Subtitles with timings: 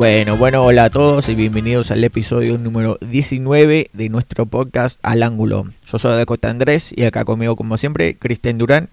[0.00, 5.22] Bueno, bueno, hola a todos y bienvenidos al episodio número 19 de nuestro podcast Al
[5.22, 5.66] Ángulo.
[5.86, 8.88] Yo soy Dakota Andrés y acá conmigo como siempre Cristian Durán.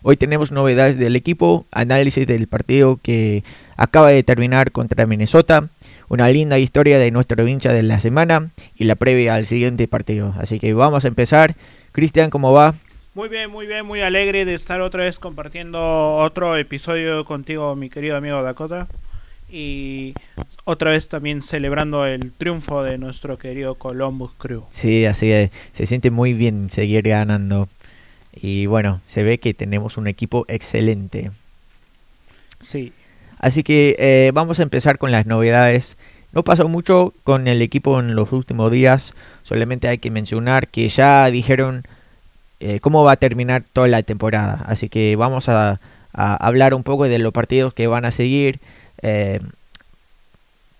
[0.00, 3.44] Hoy tenemos novedades del equipo, análisis del partido que
[3.76, 5.68] acaba de terminar contra Minnesota,
[6.08, 10.34] una linda historia de nuestro hincha de la semana y la previa al siguiente partido.
[10.38, 11.56] Así que vamos a empezar.
[11.92, 12.74] Cristian, ¿cómo va?
[13.12, 17.90] Muy bien, muy bien, muy alegre de estar otra vez compartiendo otro episodio contigo, mi
[17.90, 18.88] querido amigo Dakota.
[19.50, 20.14] Y
[20.64, 24.64] otra vez también celebrando el triunfo de nuestro querido Columbus Crew.
[24.70, 25.50] Sí, así es.
[25.72, 27.68] Se siente muy bien seguir ganando.
[28.34, 31.30] Y bueno, se ve que tenemos un equipo excelente.
[32.60, 32.92] Sí.
[33.38, 35.96] Así que eh, vamos a empezar con las novedades.
[36.32, 39.14] No pasó mucho con el equipo en los últimos días.
[39.42, 41.84] Solamente hay que mencionar que ya dijeron
[42.60, 44.62] eh, cómo va a terminar toda la temporada.
[44.66, 45.80] Así que vamos a,
[46.12, 48.60] a hablar un poco de los partidos que van a seguir.
[49.02, 49.40] Eh,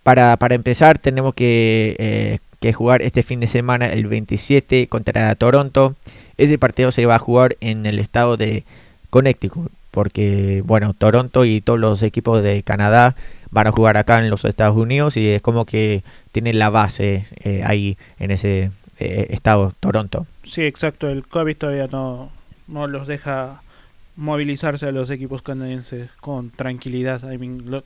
[0.03, 5.35] para, para, empezar, tenemos que, eh, que, jugar este fin de semana, el 27, contra
[5.35, 5.95] Toronto.
[6.37, 8.65] Ese partido se va a jugar en el estado de
[9.11, 13.17] Connecticut, porque, bueno, Toronto y todos los equipos de Canadá
[13.51, 16.03] van a jugar acá en los Estados Unidos y es como que
[16.33, 20.27] tienen la base eh, ahí en ese estado, Toronto.
[20.45, 21.09] Sí, exacto.
[21.09, 22.33] El COVID todavía no,
[22.67, 23.63] no los deja
[24.19, 27.33] movilizarse a los equipos canadienses con tranquilidad.
[27.33, 27.85] I mean, lo,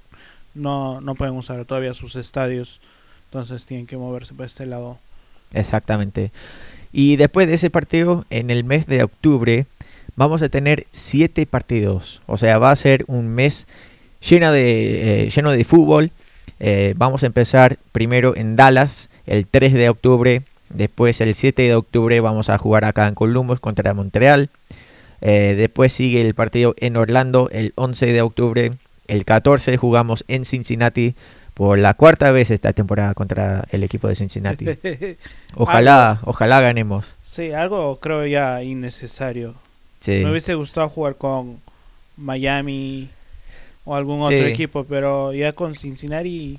[0.55, 2.81] no, no pueden usar todavía sus estadios,
[3.27, 4.99] entonces tienen que moverse para este lado.
[5.53, 6.33] Exactamente.
[6.93, 9.67] Y después de ese partido, en el mes de octubre,
[10.17, 12.23] vamos a tener siete partidos.
[12.27, 13.67] O sea, va a ser un mes
[14.21, 16.11] lleno de, eh, lleno de fútbol.
[16.61, 20.43] Eh, vamos a empezar primero en Dallas, el 3 de octubre.
[20.69, 24.51] Después el 7 de octubre vamos a jugar acá en Columbus contra Montreal.
[25.21, 28.73] Eh, después sigue el partido en Orlando el 11 de octubre.
[29.13, 31.15] El 14 jugamos en Cincinnati
[31.53, 34.65] por la cuarta vez esta temporada contra el equipo de Cincinnati.
[35.55, 37.15] Ojalá, algo, ojalá ganemos.
[37.21, 39.55] Sí, algo creo ya innecesario.
[40.01, 40.23] Sí.
[40.25, 41.61] Me hubiese gustado jugar con
[42.17, 43.11] Miami
[43.85, 46.59] o algún otro equipo, pero ya con Cincinnati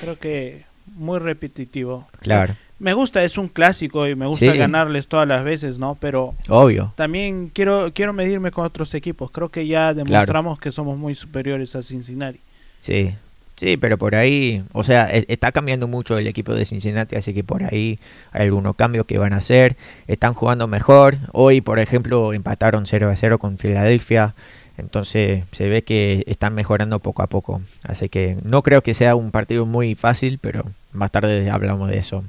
[0.00, 2.08] creo que muy repetitivo.
[2.20, 4.58] Claro, Me gusta, es un clásico y me gusta Sí.
[4.58, 5.96] ganarles todas las veces, ¿no?
[6.00, 6.92] Pero obvio.
[6.96, 9.30] también quiero quiero medirme con otros equipos.
[9.30, 12.40] Creo que ya demostramos que somos muy superiores a Cincinnati.
[12.80, 13.14] Sí.
[13.56, 17.34] Sí, pero por ahí, o sea, e- está cambiando mucho el equipo de Cincinnati, así
[17.34, 17.98] que por ahí
[18.32, 19.76] hay algunos cambios que van a hacer.
[20.08, 21.18] Están jugando mejor.
[21.32, 24.34] Hoy, por ejemplo, empataron 0 a 0 con Filadelfia.
[24.78, 27.60] Entonces se ve que están mejorando poco a poco.
[27.86, 31.98] Así que no creo que sea un partido muy fácil, pero más tarde hablamos de
[31.98, 32.24] eso.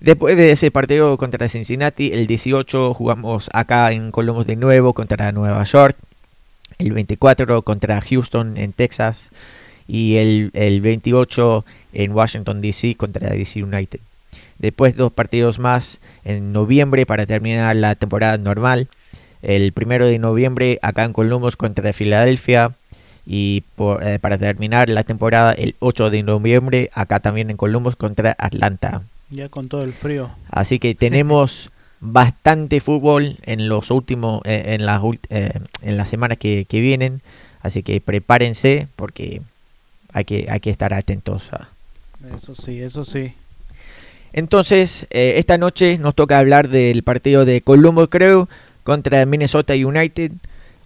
[0.00, 5.32] Después de ese partido contra Cincinnati, el 18 jugamos acá en Columbus de nuevo contra
[5.32, 5.96] Nueva York.
[6.78, 9.30] El 24 contra Houston en Texas.
[9.86, 14.00] Y el, el 28 en Washington DC contra DC United.
[14.58, 18.88] Después dos partidos más en noviembre para terminar la temporada normal.
[19.42, 22.72] El primero de noviembre acá en Columbus contra Filadelfia.
[23.26, 27.96] Y por, eh, para terminar la temporada el 8 de noviembre acá también en Columbus
[27.96, 29.02] contra Atlanta.
[29.34, 30.30] Ya con todo el frío.
[30.48, 35.52] Así que tenemos bastante fútbol en los últimos, eh, en las eh,
[35.82, 37.20] en las semanas que, que vienen.
[37.60, 39.40] Así que prepárense porque
[40.12, 41.52] hay que, hay que estar atentos.
[41.52, 41.68] a-
[42.36, 43.32] Eso sí, eso sí.
[44.32, 48.48] Entonces, eh, esta noche nos toca hablar del partido de Columbus Crew
[48.82, 50.32] contra Minnesota United.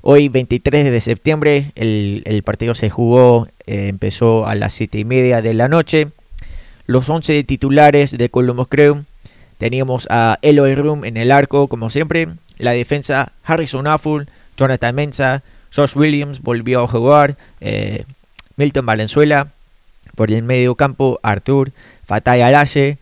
[0.03, 5.05] Hoy, 23 de septiembre, el, el partido se jugó, eh, empezó a las 7 y
[5.05, 6.09] media de la noche.
[6.89, 9.05] Los 11 titulares de Columbus Crew.
[9.59, 12.29] Teníamos a Eloy Room en el arco, como siempre.
[12.57, 14.25] La defensa, Harrison Affle,
[14.57, 15.43] Jonathan Mensa,
[15.75, 17.37] Josh Williams volvió a jugar.
[17.61, 18.05] eh,
[18.57, 19.49] Milton Valenzuela.
[20.15, 21.73] Por el medio campo, Artur,
[22.07, 22.97] Fatay Alaye,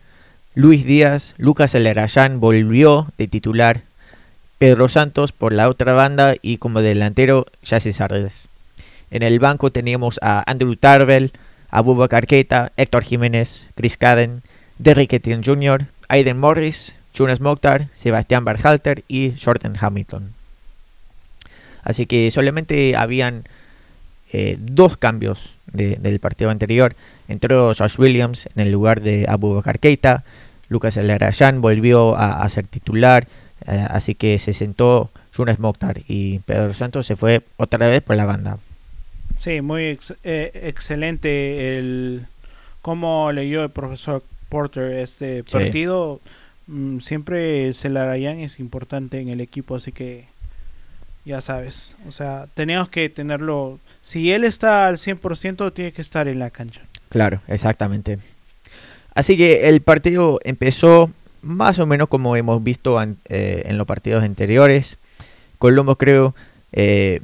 [0.53, 3.83] Luis Díaz, Lucas Elerayán volvió de titular.
[4.57, 8.49] Pedro Santos por la otra banda y como delantero, Jesse Sardes.
[9.11, 11.31] En el banco teníamos a Andrew Tarbell,
[11.69, 14.41] Abubakar Keita, Héctor Jiménez, Chris Caden,
[14.79, 20.31] Derrick Etienne Jr., Aiden Morris, Jonas Mokhtar, Sebastián Berhalter y Jordan Hamilton.
[21.83, 23.43] Así que solamente habían
[24.33, 26.95] eh, dos cambios de- del partido anterior.
[27.29, 30.23] Entró Josh Williams en el lugar de Abubakar Keita.
[30.69, 33.27] Lucas Elarayán volvió a, ser titular.
[33.65, 38.15] eh, así que se sentó Jonas Mokhtar y Pedro Santos se fue otra vez por
[38.17, 38.57] la banda.
[39.47, 42.25] Sí, muy ex- eh, excelente el
[42.81, 45.43] cómo leyó el profesor Porter este Sí.
[45.43, 46.19] partido.
[46.67, 50.25] Mm, siempre Celarayán es importante en el equipo, así que
[51.23, 51.95] ya sabes.
[52.07, 53.79] O sea, teníamos que tenerlo.
[54.03, 56.81] Si él está al 100%, tiene que estar en la cancha.
[57.07, 58.19] Claro, exactamente.
[59.13, 61.09] Así que el partido empezó
[61.41, 64.97] más o menos como hemos visto eh, en los partidos anteriores.
[65.57, 66.35] Colombo creo
[66.73, 67.21] eh,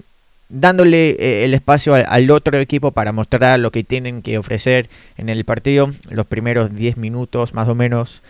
[0.49, 5.29] dándole eh, el espacio al, otro equipo para mostrar lo que tienen que ofrecer en
[5.29, 5.91] el partido.
[6.09, 8.21] Los primeros 10 minutos más o menos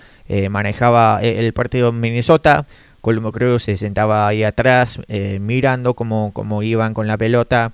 [0.50, 2.65] manejaba el partido Minnesota.
[3.01, 5.00] Colombo creo se sentaba ahí atrás
[5.39, 7.74] mirando cómo, cómo iban con la pelota.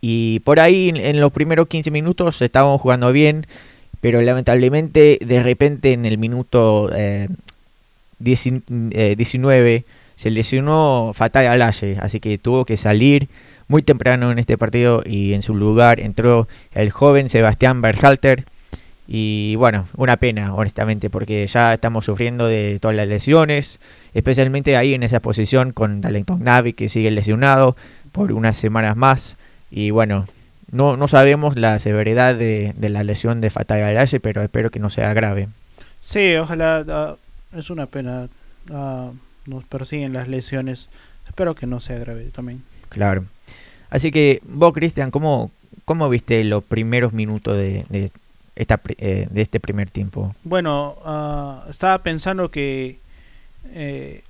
[0.00, 3.46] Y por ahí en los primeros 15 minutos estábamos jugando bien
[4.00, 7.28] pero lamentablemente de repente en el minuto eh,
[8.18, 9.84] 19 eh,
[10.20, 13.30] se lesionó Fatal Alaye, así que tuvo que salir
[13.68, 18.44] muy temprano en este partido y en su lugar entró el joven Sebastián Berhalter.
[19.08, 23.80] Y bueno, una pena, honestamente, porque ya estamos sufriendo de todas las lesiones,
[24.12, 27.74] especialmente ahí en esa posición con Darlington Navi que sigue lesionado
[28.12, 29.38] por unas semanas más.
[29.70, 30.26] Y bueno,
[30.70, 34.90] no, no sabemos la severidad de, la lesión de Fatal Alaye, pero espero que no
[34.90, 35.48] sea grave.
[36.02, 37.16] Sí, ojalá.
[37.56, 38.28] Es una pena.
[38.70, 39.12] Ah,
[39.46, 40.88] nos persiguen las lesiones.
[41.26, 42.62] Espero que no sea grave también.
[42.88, 43.24] Claro.
[43.90, 45.50] Así que vos, Cristian, ¿cómo,
[45.84, 48.10] ¿cómo viste los primeros minutos de, de,
[48.56, 50.34] esta, eh, de este primer tiempo?
[50.44, 52.98] Bueno, ah, estaba pensando que...
[53.72, 54.22] Eh,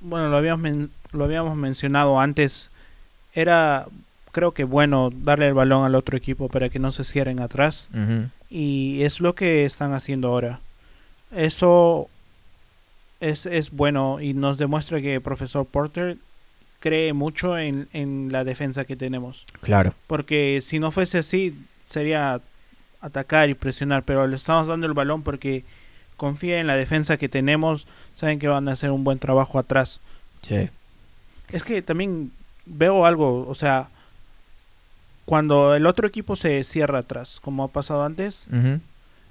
[0.00, 2.70] bueno, lo habíamos, lo habíamos mencionado antes.
[3.34, 3.86] Era
[4.36, 7.88] creo que bueno darle el balón al otro equipo para que no se cierren atrás.
[8.50, 10.60] Y es lo que están haciendo ahora.
[11.34, 12.10] Eso
[13.20, 16.16] es, es bueno y nos demuestra que el profesor Porter
[16.80, 19.44] cree mucho en, en la defensa que tenemos.
[19.60, 19.94] Claro.
[20.06, 21.54] Porque si no fuese así,
[21.88, 22.40] sería
[23.00, 25.64] atacar y presionar, pero le estamos dando el balón porque
[26.16, 30.00] confía en la defensa que tenemos, saben que van a hacer un buen trabajo atrás.
[30.42, 30.68] Sí.
[31.50, 32.32] Es que también
[32.64, 33.88] veo algo, o sea,
[35.24, 38.44] cuando el otro equipo se cierra atrás, como ha pasado antes,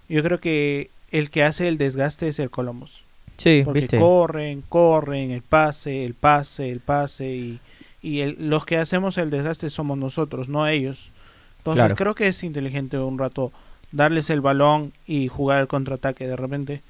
[0.09, 3.04] yo creo que el que hace el desgaste es el Columbus.
[3.37, 7.59] Sí, Porque corren, corren, el pase, el pase, el pase y,
[8.01, 11.09] y los que hacemos el desgaste somos nosotros, no ellos.
[11.59, 13.51] Entonces creo que es inteligente un rato
[13.91, 16.81] darles el balón y jugar el contraataque de repente.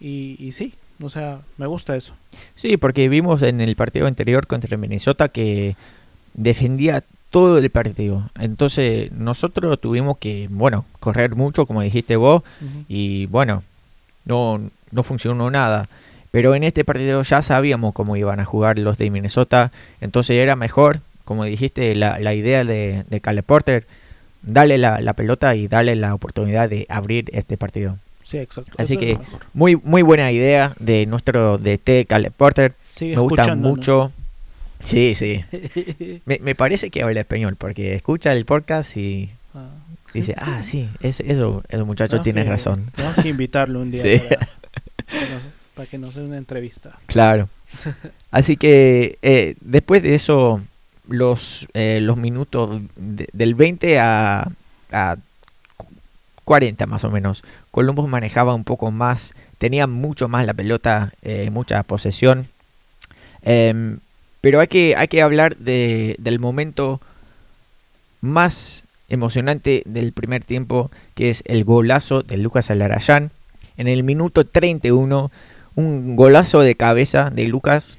[0.00, 2.14] Y, y sí, o sea, me gusta eso.
[2.54, 5.76] Sí, porque vimos en el partido anterior contra Minnesota que
[6.34, 8.30] defendía todo el partido.
[8.38, 12.42] Entonces nosotros tuvimos que, bueno, correr mucho, como dijiste vos,
[12.88, 13.64] y bueno,
[14.24, 14.60] no,
[14.94, 15.86] no funcionó nada.
[16.30, 19.70] Pero en este partido ya sabíamos cómo iban a jugar los de Minnesota,
[20.00, 23.86] entonces era mejor, como dijiste, la, la idea de, de Caleb Porter,
[24.42, 27.98] darle la, la, pelota y darle la oportunidad de abrir este partido.
[28.22, 28.72] Sí, exacto.
[28.78, 29.18] Así que
[29.52, 32.72] muy muy buena idea de nuestro DT Caleb Porter.
[33.00, 34.12] Me gusta mucho.
[34.82, 35.44] Sí, sí.
[36.26, 39.68] me, me, parece que habla español porque escucha el podcast y ah.
[40.12, 42.90] dice, ah, sí, es, eso, el muchacho tiene razón.
[42.94, 44.48] Tenemos que invitarlo un día para,
[45.90, 46.98] que nos dé una entrevista.
[47.06, 47.48] Claro.
[48.30, 50.60] Así que eh, después de eso,
[51.08, 54.48] los, eh, los minutos del 20 a,
[54.92, 55.16] a
[56.44, 61.50] 40 más o menos, Columbus manejaba un poco más, tenía mucho más la pelota, eh,
[61.50, 62.48] mucha posesión.
[63.42, 63.96] Eh,
[64.40, 67.00] pero hay que, hay que hablar de, del momento
[68.20, 73.30] más emocionante del primer tiempo, que es el golazo de Lucas Alarayán.
[73.76, 75.30] En el minuto 31,
[75.74, 77.98] un golazo de cabeza de Lucas.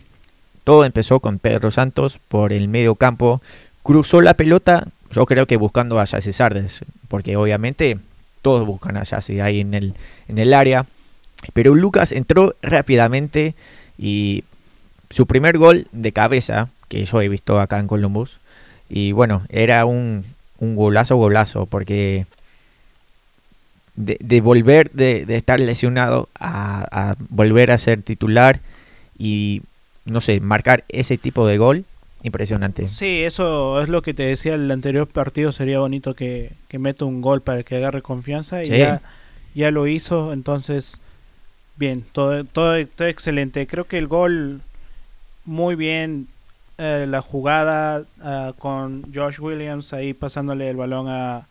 [0.63, 3.41] Todo empezó con Pedro Santos por el medio campo.
[3.83, 7.99] Cruzó la pelota, yo creo que buscando a Yassi Sardes, porque obviamente
[8.41, 9.93] todos buscan a Yassi ahí en el,
[10.27, 10.85] en el área.
[11.53, 13.53] Pero Lucas entró rápidamente
[13.97, 14.43] y
[15.09, 18.39] su primer gol de cabeza, que yo he visto acá en Columbus,
[18.89, 20.25] y bueno, era un,
[20.59, 22.25] un golazo, golazo, porque
[23.95, 28.59] de, volver de, estar lesionado a, volver a ser titular
[29.17, 29.61] y,
[30.05, 31.85] no sé, marcar ese tipo de gol,
[32.23, 32.87] impresionante.
[32.87, 37.05] Sí, eso es lo que te decía el anterior partido, sería bonito que, que meta
[37.05, 39.01] un gol para que agarre confianza y ya,
[39.53, 40.99] ya lo hizo, entonces,
[41.77, 43.67] bien, todo, todo, todo excelente.
[43.67, 44.61] Creo que el gol
[45.45, 46.27] muy bien
[46.77, 51.47] eh, la jugada eh, con Josh Williams ahí pasándole el balón a,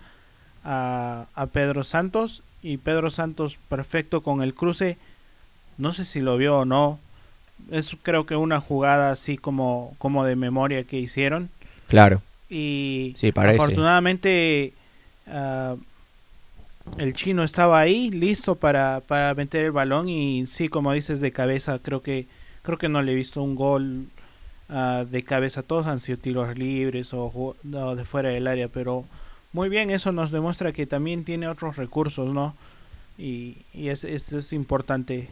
[0.64, 4.96] a, Pedro Santos y Pedro Santos perfecto con el cruce.
[5.78, 6.98] No sé si lo vio o no.
[7.70, 11.50] Es creo que una jugada así como como de memoria que hicieron.
[11.88, 12.22] Claro.
[12.48, 14.72] Y afortunadamente
[15.26, 15.76] eh,
[16.98, 21.32] el chino estaba ahí listo para, para meter el balón y sí como dices de
[21.32, 22.26] cabeza creo que
[22.64, 24.06] creo que no le he visto un gol
[24.70, 25.62] uh, de cabeza.
[25.62, 29.04] Todos han sido tiros libres o, o, de fuera del área, pero
[29.54, 32.56] muy bien, eso nos demuestra que también tiene otros recursos, ¿no?
[33.16, 35.28] Y, y es, es, importante.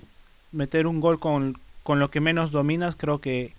[0.53, 3.53] Meter un gol con, con lo que menos dominas creo que,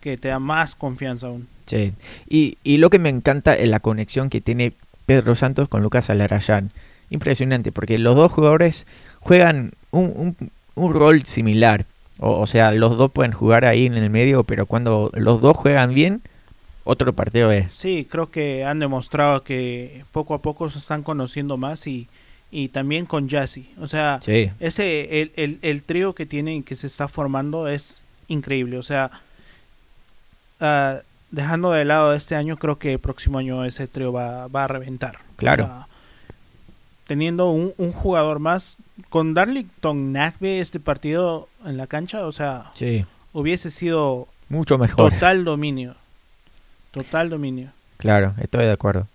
[0.00, 1.46] que te da más confianza aún.
[1.66, 1.92] Sí,
[2.26, 4.72] y, y lo que me encanta es la conexión que tiene
[5.04, 6.70] Pedro Santos con Lucas Alarayán.
[7.10, 8.86] Impresionante, porque los dos jugadores
[9.20, 11.84] juegan un, un, un rol similar.
[12.18, 15.54] O, o, sea, los dos pueden jugar ahí en el medio, pero cuando los dos
[15.54, 16.22] juegan bien,
[16.90, 17.72] otro partido es.
[17.74, 22.08] Sí, creo que han demostrado que poco a poco se están conociendo más y,
[22.50, 23.70] y también con Jassy.
[23.80, 28.02] O sea, Sí, ese el, el, el trío que tienen que se está formando es
[28.28, 28.78] increíble.
[28.78, 29.10] O sea,
[30.60, 30.98] ah,
[31.30, 34.68] dejando de lado este año, creo que el próximo año ese trío va, va a
[34.68, 35.16] reventar.
[35.16, 35.66] O Claro.
[35.66, 35.86] sea,
[37.06, 38.76] teniendo un, un jugador más
[39.08, 45.12] con Darlington Nagbe este partido en la cancha, o sea, sí, hubiese sido mucho mejor.
[45.12, 45.94] total dominio.
[46.90, 47.70] Total dominio.
[47.98, 49.06] Claro, estoy de acuerdo.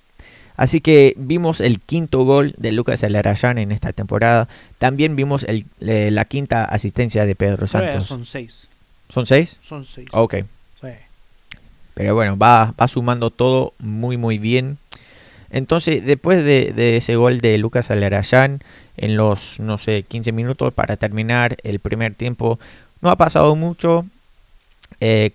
[0.56, 4.48] Así que vimos el quinto gol de Lucas Alarayán en esta temporada.
[4.78, 8.06] También vimos el, eh, la quinta asistencia de Pedro Santos.
[8.06, 8.68] Son seis.
[9.10, 9.60] ¿Son seis?
[9.64, 10.08] Son seis.
[10.12, 10.36] Ok.
[10.82, 10.88] Sí.
[11.96, 14.78] Pero bueno, va, va sumando todo muy muy bien.
[15.50, 18.62] Entonces, después de, de ese gol de Lucas Alarayán,
[18.98, 22.60] en los, no sé, 15 minutos para terminar el primer tiempo,
[23.02, 24.06] no ha pasado mucho.
[25.00, 25.32] Eh,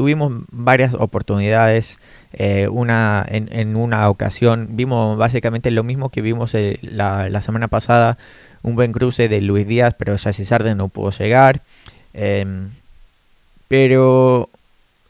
[0.00, 1.98] tuvimos varias oportunidades.
[2.32, 8.16] eh, una en, una ocasión vimos básicamente lo mismo que vimos eh, la, semana pasada.
[8.62, 11.60] Un buen cruce de Luis Díaz, pero Jesse Sarden no pudo llegar.
[12.14, 12.70] Em,
[13.68, 14.48] pero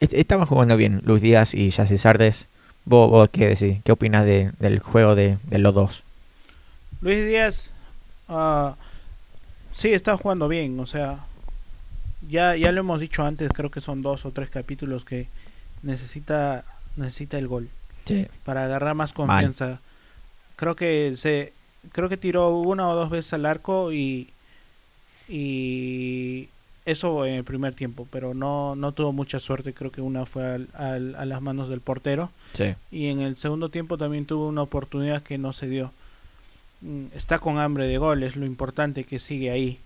[0.01, 2.49] est- estaban jugando bien Luis Díaz y Jesse Sardes.
[2.85, 3.79] ¿Vos, vos qué decís?
[3.85, 6.03] ¿Qué opinas de, del juego de, los dos?
[7.01, 7.71] Luis Díaz,
[8.29, 8.75] ah,
[9.77, 11.21] sí, está jugando bien, o sea,
[12.29, 15.29] ya, ya lo hemos dicho antes, creo que son dos o tres capítulos que
[15.83, 16.65] necesita,
[16.97, 17.69] necesita el gol
[18.05, 18.27] Sí.
[18.45, 19.79] para agarrar más confianza.
[20.57, 21.53] Creo que se,
[21.93, 24.29] creo que tiró una o dos veces al arco y,
[25.29, 26.49] y
[26.87, 30.45] eso en el primer tiempo, pero no, no tuvo mucha suerte, creo que una fue
[30.45, 32.31] al- al- a las manos del portero.
[32.55, 32.75] Sí.
[32.91, 35.93] y en el segundo tiempo también tuvo una oportunidad que no se dio.
[36.81, 39.79] Mm, Está con hambre de goles, lo importante que sigue ahí.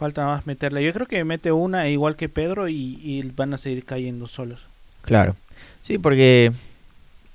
[0.00, 0.82] Falta más meterle.
[0.82, 4.60] Yo creo que mete una igual que Pedro y, y van a seguir cayendo solos.
[5.02, 5.36] Claro.
[5.82, 6.52] Sí, porque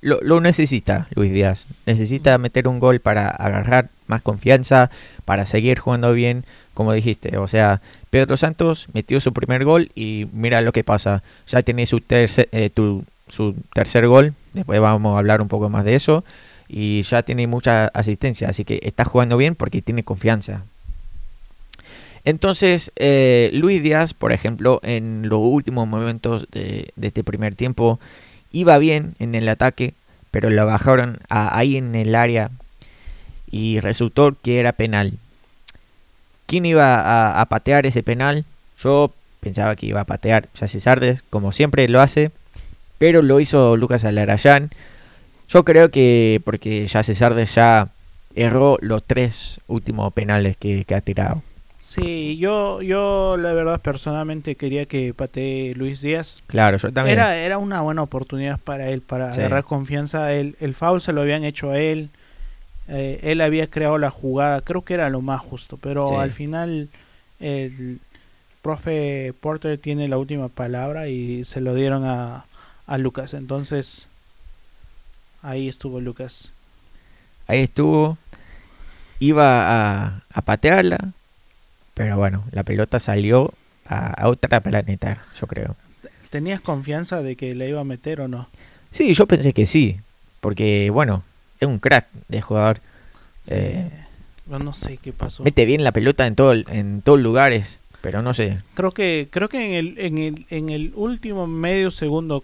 [0.00, 1.66] lo, lo necesita Luis Díaz.
[1.86, 4.90] Necesita meter un gol para agarrar más confianza,
[5.24, 6.44] para seguir jugando bien,
[6.74, 7.38] como dijiste.
[7.38, 7.80] O sea,
[8.10, 11.22] Pedro Santos metió su primer gol y mira lo que pasa.
[11.46, 14.34] Ya tiene su tercer, eh, tu- su tercer gol.
[14.54, 16.24] Después vamos a hablar un poco más de eso.
[16.68, 18.48] Y ya tiene mucha asistencia.
[18.48, 20.64] Así que está jugando bien porque tiene confianza.
[22.26, 28.00] Entonces, eh, Luis Díaz, por ejemplo, en los últimos momentos de, este primer tiempo,
[28.50, 29.94] iba bien en el ataque,
[30.32, 32.50] pero lo bajaron a- ahí en el área
[33.48, 35.12] y resultó que era penal.
[36.46, 38.44] ¿Quién iba a, patear ese penal?
[38.80, 42.32] Yo pensaba que iba a patear Jesse Sardes, como siempre lo hace,
[42.98, 44.70] pero lo hizo Lucas Alarayán.
[45.48, 47.90] Yo creo que porque Jesse Sardes ya
[48.34, 51.42] erró los tres últimos penales que ha tirado.
[51.88, 56.42] Sí, yo, yo la verdad personalmente quería que patee Luis Díaz.
[56.48, 57.16] Claro, yo también.
[57.16, 59.38] Era, era una buena oportunidad para él, para Sí.
[59.40, 60.32] agarrar confianza.
[60.32, 62.08] El, el foul se lo habían hecho a él.
[62.88, 64.62] Eh, él había creado la jugada.
[64.62, 65.76] Creo que era lo más justo.
[65.80, 66.14] Pero Sí.
[66.16, 66.88] al final
[67.38, 68.00] el
[68.62, 72.46] profe Porter tiene la última palabra y se lo dieron a,
[72.88, 73.32] a Lucas.
[73.32, 74.08] Entonces
[75.40, 76.50] ahí estuvo Lucas.
[77.46, 78.18] Ahí estuvo.
[79.20, 79.62] Iba
[80.06, 81.12] a, a patearla.
[81.96, 83.54] Pero bueno, la pelota salió
[83.86, 85.74] a, a otra planeta, yo creo.
[86.28, 88.48] ¿Tenías confianza de que le iba a meter o no?
[88.90, 89.96] Sí, yo pensé que sí.
[90.40, 91.22] Porque, bueno,
[91.58, 92.80] es un crack de jugador.
[93.40, 93.54] Sí.
[93.56, 93.90] Eh,
[94.50, 95.42] Yo no sé qué pasó.
[95.42, 97.78] Mete bien la pelota en, todo, en todos lugares.
[98.02, 98.58] Pero no sé.
[98.74, 102.42] Creo que creo que en el en el en el último medio segundo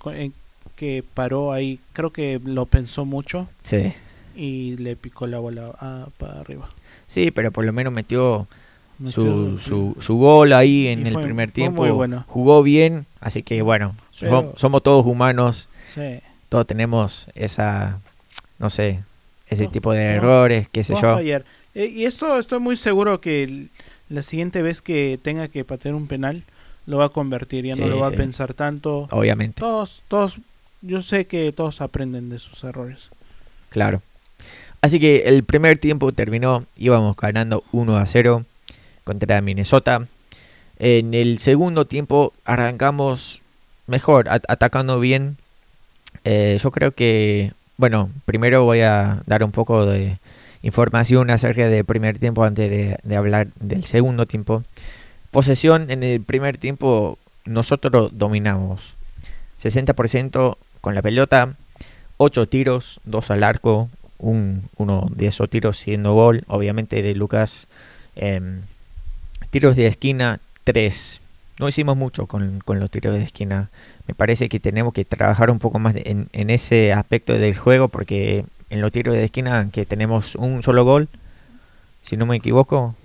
[0.74, 3.92] que paró ahí, creo que lo pensó mucho Sí.
[4.34, 6.68] y le picó la bola ah, para arriba.
[7.06, 8.48] Sí, pero por lo menos metió
[9.10, 11.86] su, su, su gol ahí en el primer tiempo.
[11.94, 12.24] bueno.
[12.28, 13.06] Jugó bien.
[13.20, 15.68] Así que, bueno, Pero- somos todos humanos.
[15.94, 16.20] sí.
[16.48, 17.98] Todos tenemos esa,
[18.58, 19.00] no sé,
[19.48, 21.00] ese No, tipo de no, errores, qué sé yo.
[21.00, 21.44] fallar.
[21.74, 23.68] Eh, y esto estoy muy seguro que
[24.10, 26.42] la siguiente vez que tenga que patear un penal
[26.84, 28.14] lo va a convertir, ya Sí, no lo va sí.
[28.14, 29.08] a pensar tanto.
[29.12, 30.36] Obviamente, Todos todos
[30.82, 33.08] yo sé que todos aprenden de sus errores.
[33.70, 34.02] claro.
[34.82, 38.44] Así que el primer tiempo terminó, íbamos ganando 1 a 0
[39.04, 40.06] contra Minnesota.
[40.78, 43.40] En el segundo tiempo arrancamos
[43.86, 45.36] mejor, at- atacando bien.
[46.24, 50.18] Eh, yo creo que bueno, primero voy a dar un poco de
[50.62, 54.62] información acerca del primer tiempo antes de, de hablar del segundo tiempo.
[55.30, 58.82] Posesión en el primer tiempo nosotros dominamos.
[59.60, 61.54] 60% con la pelota,
[62.18, 67.66] 8 tiros, 2 al arco, un, uno de esos tiros siendo gol, obviamente de Lucas.
[68.14, 68.60] Em,
[69.52, 71.20] tiros de esquina, 3.
[71.60, 73.68] No hicimos mucho con, con, los tiros de esquina.
[74.08, 77.88] Me parece que tenemos que trabajar un poco más en, en, ese aspecto del juego
[77.88, 81.08] porque en los tiros de esquina que tenemos un solo gol,
[82.02, 82.96] si no me equivoco.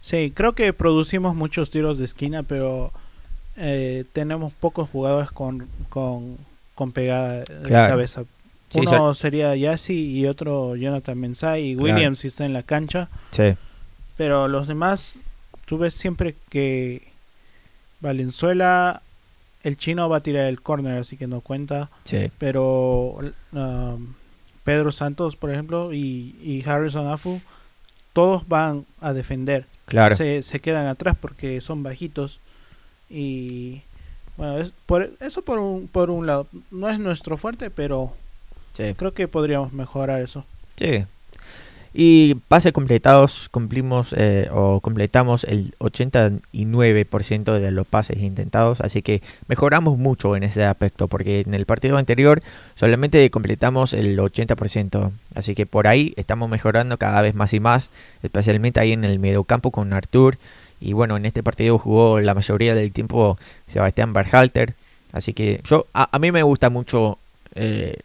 [0.00, 2.92] Sí, creo que producimos muchos tiros de esquina, pero
[3.56, 6.38] eh, tenemos pocos jugadores con, con,
[6.76, 8.22] con pegada de cabeza.
[8.68, 13.08] Sí, Uno sería Yassi y otro Jonathan Mensai y Williams si está en la cancha.
[13.30, 13.54] Sí.
[14.16, 15.16] Pero los demás,
[15.72, 17.00] tú ves siempre que
[18.00, 19.00] Valenzuela,
[19.62, 21.88] el chino va a tirar el córner, así que no cuenta.
[22.04, 22.30] Sí.
[22.36, 23.18] Pero
[23.52, 24.12] um,
[24.64, 27.40] Pedro Santos, por ejemplo, y, y Harrison Afu,
[28.12, 29.64] todos van a defender.
[29.86, 30.14] Claro.
[30.14, 32.38] Se, se quedan atrás porque son bajitos
[33.08, 33.80] y
[34.36, 36.48] bueno, es por, eso por un, por un lado.
[36.70, 38.12] No es nuestro fuerte, pero
[38.76, 40.44] creo que podríamos mejorar eso.
[40.76, 41.06] Sí.
[41.94, 49.20] Y pases completados, cumplimos eh, o completamos el 89% de los pases intentados, así que
[49.46, 52.40] mejoramos mucho en ese aspecto, porque en el partido anterior
[52.76, 57.90] solamente completamos el 80%, así que por ahí estamos mejorando cada vez más y más,
[58.22, 60.38] especialmente ahí en el mediocampo con Artur
[60.82, 64.74] y bueno, en este partido jugó la mayoría del tiempo Sebastián Berhalter.
[65.12, 67.18] Así que yo a, mí me gusta mucho
[67.54, 68.00] eh,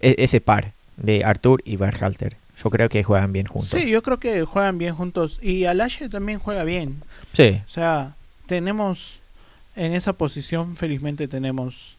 [0.00, 2.41] e, ese par de Artur y Berhalter.
[2.62, 3.70] Yo creo que juegan bien juntos.
[3.70, 5.38] Sí, yo creo que juegan bien juntos.
[5.42, 7.02] Y Alache también juega bien.
[7.32, 7.60] Sí.
[7.66, 8.14] O sea,
[8.46, 9.18] tenemos
[9.74, 11.96] en esa posición, felizmente tenemos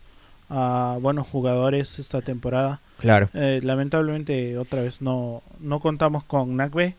[0.49, 2.80] a buenos jugadores esta temporada.
[2.99, 3.30] Claro.
[3.34, 6.95] Eh, lamentablemente, otra vez no, no contamos con Nagbe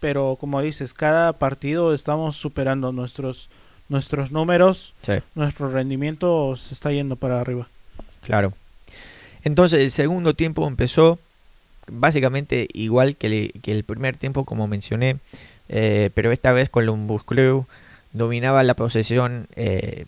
[0.00, 3.48] pero como dices, cada partido estamos superando nuestros
[3.88, 4.94] nuestros números,
[5.34, 7.66] nuestro rendimiento se está yendo para arriba.
[8.22, 8.52] Claro.
[9.42, 11.18] Entonces el segundo tiempo empezó
[11.88, 15.16] básicamente igual que, el primer tiempo, como mencioné,
[15.68, 17.66] eh, pero esta vez Columbus Crew
[18.12, 20.06] dominaba la posesión eh,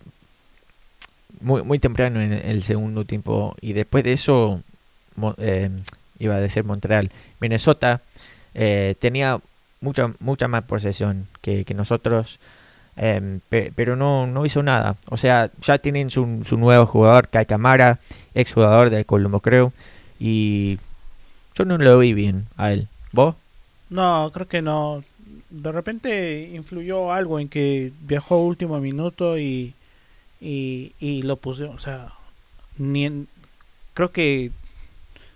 [1.39, 4.61] muy, muy temprano en el segundo tiempo y después de eso
[5.37, 5.69] eh,
[6.19, 8.01] iba a decir Montreal, Minnesota
[8.99, 9.39] tenía
[9.81, 12.39] mucha, mucha más posesión que, nosotros.
[12.95, 14.95] Pero no, no hizo nada.
[15.09, 17.99] O sea, ya tienen su, su nuevo jugador, Kai Camara,
[18.35, 19.73] ex jugador de Colombo, creo.
[20.19, 20.77] Y
[21.55, 22.87] yo no lo vi bien a él.
[23.11, 23.35] ¿Vos?
[23.89, 25.03] No, creo que no.
[25.49, 29.73] De repente influyó algo en que viajó último minuto y,
[30.41, 31.69] y, y lo puso.
[31.71, 32.09] O sea,
[32.77, 33.25] ni
[33.93, 34.51] creo que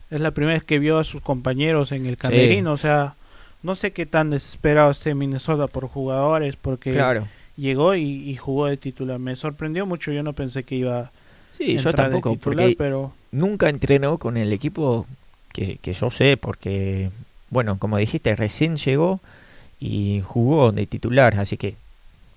[0.10, 2.72] es la primera vez que vio a sus compañeros en el camerino.
[2.72, 3.16] O sea,
[3.64, 7.00] no sé qué tan desesperado esté Minnesota por jugadores, porque
[7.56, 9.20] llegó y, jugó de titular.
[9.20, 11.12] Me sorprendió mucho, yo no pensé que iba
[11.52, 15.06] sí, yo tampoco, titular, pero nunca entrenó con el equipo
[15.82, 17.10] que, yo sé, porque,
[17.50, 19.20] bueno, como dijiste, recién llegó
[19.80, 21.76] y jugó de titular, así que...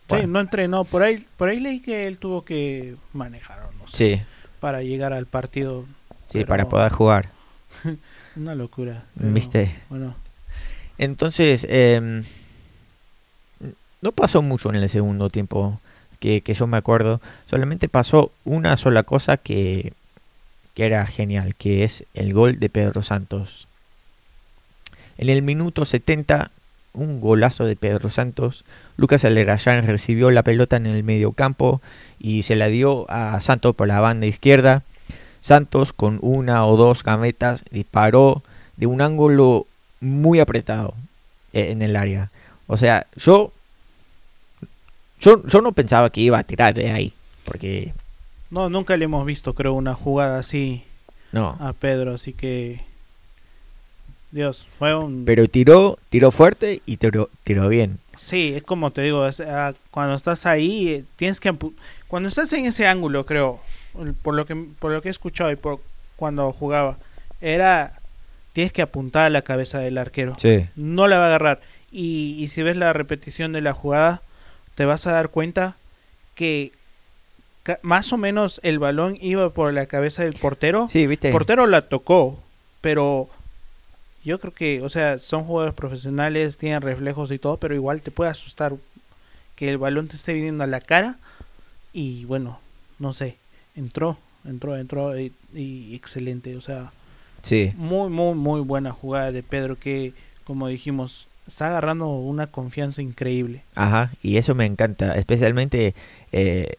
[0.09, 4.25] Sí, no entrenó, por ahí, por ahí leí que él tuvo que manejar, no sé,
[4.59, 5.85] para llegar al partido.
[6.27, 7.29] Sí, para poder jugar.
[8.37, 9.05] Una locura.
[9.15, 9.73] ¿Viste?
[9.89, 10.15] Bueno,
[10.99, 12.25] entonces, em,
[14.03, 15.81] no pasó mucho en el segundo tiempo
[16.19, 17.21] que, yo me acuerdo.
[17.47, 19.93] Solamente pasó una sola cosa que,
[20.75, 23.69] que era genial, que es el gol de Pedro Santos.
[25.19, 26.51] En el minuto 70,
[26.93, 28.65] un golazo de Pedro Santos.
[28.97, 31.81] Lucas Alerayán recibió la pelota en el medio campo
[32.19, 34.83] y se la dio a Santos por la banda izquierda.
[35.41, 38.43] Santos con una o dos gametas disparó
[38.77, 39.67] de un ángulo
[40.01, 40.95] muy apretado
[41.53, 42.31] eh, en el área.
[42.67, 43.53] O sea, yo,
[45.21, 47.13] yo, yo no pensaba que iba a tirar de ahí,
[47.45, 47.93] porque...
[48.51, 50.85] No, nunca le hemos visto, creo, una jugada así
[51.33, 51.57] no.
[51.61, 52.83] a Pedro, así que...
[54.33, 55.25] Dios, fue un...
[55.25, 57.99] Pero tiró, tiró fuerte y tiró, tiró bien.
[58.17, 61.55] Sí, es como te digo, ah, cuando estás ahí, eh, tienes que...
[62.07, 63.61] Cuando estás en ese ángulo, creo,
[64.23, 65.81] por lo que, por lo que he escuchado y por
[66.17, 66.99] cuando jugaba,
[67.41, 68.01] era
[68.53, 70.35] tienes que apuntar a la cabeza del arquero.
[70.39, 70.67] Sí.
[70.77, 71.61] No la va a agarrar.
[71.91, 74.23] Y, y, si ves la repetición de la jugada,
[74.75, 75.77] te vas a dar cuenta
[76.35, 76.73] que
[77.83, 80.89] más o menos el balón iba por la cabeza del portero.
[80.89, 81.29] Sí, viste.
[81.29, 82.39] El portero la tocó,
[82.81, 83.29] pero
[84.25, 88.11] yo creo que, o sea, son jugadores profesionales, tienen reflejos y todo, pero igual te
[88.11, 88.75] puede asustar
[89.57, 91.17] que el balón te esté viniendo a la cara.
[91.93, 92.61] Y bueno,
[92.99, 93.37] no sé,
[93.77, 96.91] entró, entró, entró y excelente, o sea
[97.43, 97.73] Sí.
[97.77, 100.13] Muy, muy, muy buena jugada de Pedro que,
[100.45, 103.63] como dijimos, está agarrando una confianza increíble.
[103.75, 105.95] Ajá, y eso me encanta, especialmente
[106.33, 106.75] eh,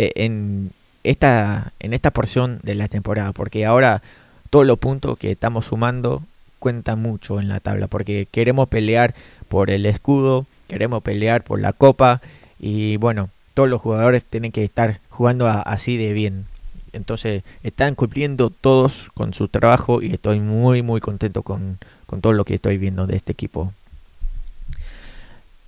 [0.00, 0.70] en
[1.04, 4.02] esta en esta porción de la temporada, porque ahora
[4.50, 6.22] todos los puntos que estamos sumando
[6.58, 9.14] cuentan mucho en la tabla, porque queremos pelear
[9.48, 12.20] por el escudo, queremos pelear por la copa
[12.58, 16.46] y bueno, todos los jugadores tienen que estar jugando así de bien.
[16.92, 22.32] Entonces están cumpliendo todos con su trabajo y estoy muy muy contento con, con todo
[22.32, 23.72] lo que estoy viendo de este equipo.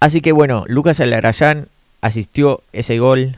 [0.00, 1.68] Así que bueno, Lucas Alarayán
[2.00, 3.36] asistió ese gol.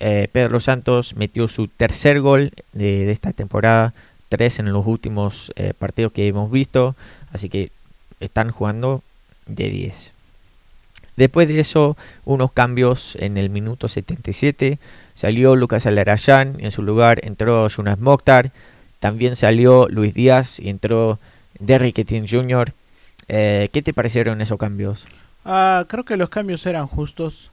[0.00, 3.92] Eh, Pedro Santos metió su tercer gol de, esta temporada,
[4.28, 6.96] tres en los últimos eh, partidos que hemos visto.
[7.32, 7.70] Así que
[8.18, 9.02] están jugando
[9.46, 10.12] de 10.
[11.16, 14.78] Después de eso, unos cambios en el minuto 77.
[15.14, 18.52] Salió Lucas Alarayán, en su lugar entró Jonas Mokhtar.
[19.00, 21.18] También salió Luis Díaz y entró
[21.58, 22.72] Derrick Etienne Jr.
[23.28, 25.06] Eh, ¿Qué te parecieron esos cambios?
[25.44, 27.50] Ah, creo que los cambios eran justos.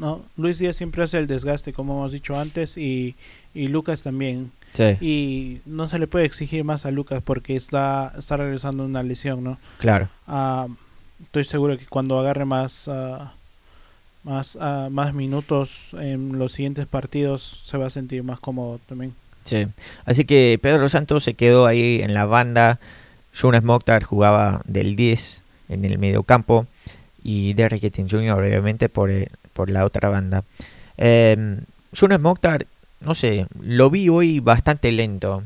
[0.00, 0.22] ¿No?
[0.36, 3.14] Luis Díaz siempre hace el desgaste, como hemos dicho antes, y,
[3.54, 4.50] y Lucas también.
[4.72, 9.02] Sí, Y no se le puede exigir más a Lucas porque está, está regresando una
[9.02, 9.58] lesión, ¿no?
[9.78, 10.08] claro.
[10.26, 10.66] Ah,
[11.22, 13.32] estoy seguro que cuando agarre más, ah,
[14.24, 19.12] más, ah, más minutos en los siguientes partidos se va a sentir más cómodo también.
[19.44, 19.66] Sí.
[20.04, 22.78] Así que Pedro Santos se quedó ahí en la banda.
[23.32, 26.66] Jonas Mokhtar jugaba del 10 en el medio campo.
[27.24, 28.32] Y Derrick Jr.
[28.38, 30.44] obviamente por, el- por la otra banda.
[30.98, 31.60] Eh,
[31.92, 32.66] Jonas Mokhtar,
[33.00, 35.42] no sé, lo vi hoy bastante lento.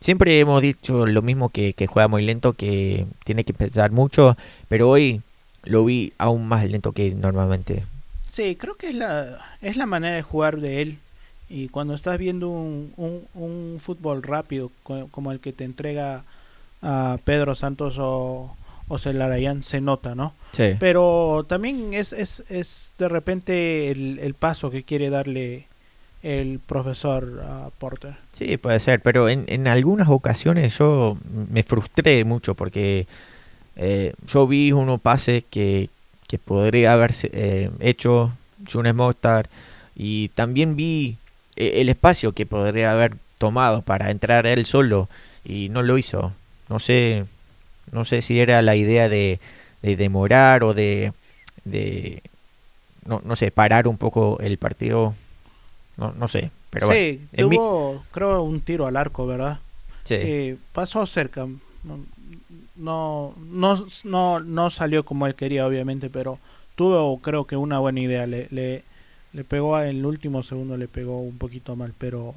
[0.00, 4.36] Siempre hemos dicho lo mismo que, juega muy lento, que tiene que pensar mucho.
[4.68, 5.22] Pero hoy
[5.64, 7.84] lo vi aún más lento que normalmente.
[8.28, 10.98] Sí, creo que es la, es la manera de jugar de él.
[11.48, 16.24] Y cuando estás viendo un, un, un fútbol rápido co- como el que te entrega
[16.80, 18.56] a Pedro Santos o,
[18.92, 20.34] o Celarayán, se nota, ¿no?
[20.52, 20.74] Sí.
[20.78, 25.66] Pero también es, es, es de repente el, el paso que quiere darle
[26.22, 28.14] el profesor a Porter.
[28.32, 31.16] Sí, puede ser, pero en, en algunas ocasiones yo
[31.50, 33.06] me frustré mucho porque
[33.76, 35.88] eh, yo vi unos pases que,
[36.28, 38.32] que podría haber eh, hecho
[38.68, 39.48] Jonas Mokhtar
[39.96, 41.16] y también vi
[41.56, 45.08] eh, el espacio que podría haber tomado para entrar él solo
[45.46, 46.32] y no lo hizo.
[46.68, 47.24] No sé,
[47.92, 49.40] no sé si era la idea de,
[49.82, 51.12] de demorar o de,
[51.64, 52.22] de
[53.06, 55.14] no, no sé, parar un poco el partido.
[55.96, 57.00] No, no sé, pero bueno.
[57.02, 59.58] sí, mi- tuvo, creo, un tiro al arco, ¿verdad?
[60.04, 60.14] Sí.
[60.14, 61.46] Eh, pasó cerca.
[61.84, 61.98] No,
[62.76, 63.34] no,
[64.04, 66.38] no, no, salió como él quería, obviamente, pero
[66.76, 68.26] tuvo, creo que, una buena idea.
[68.26, 68.84] Le, le,
[69.32, 72.34] le pegó en el último segundo, le pegó un poquito mal, pero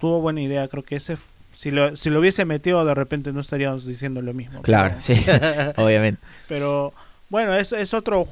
[0.00, 0.68] tuvo buena idea.
[0.68, 1.16] Creo que ese,
[1.56, 4.62] si lo, si lo hubiese metido, de repente no estaríamos diciendo lo mismo.
[4.62, 5.14] Claro, pero- sí,
[5.76, 6.20] obviamente.
[6.48, 6.92] Pero
[7.30, 8.28] bueno, es, es otro,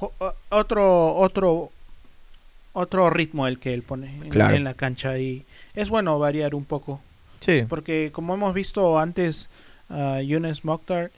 [0.50, 1.70] otro, otro,
[2.74, 4.54] otro ritmo el que él pone en, Claro.
[4.54, 7.00] en la cancha y es bueno variar un poco.
[7.40, 9.48] Sí, Porque como hemos visto antes,
[9.90, 11.10] uh, Younes Mokhtar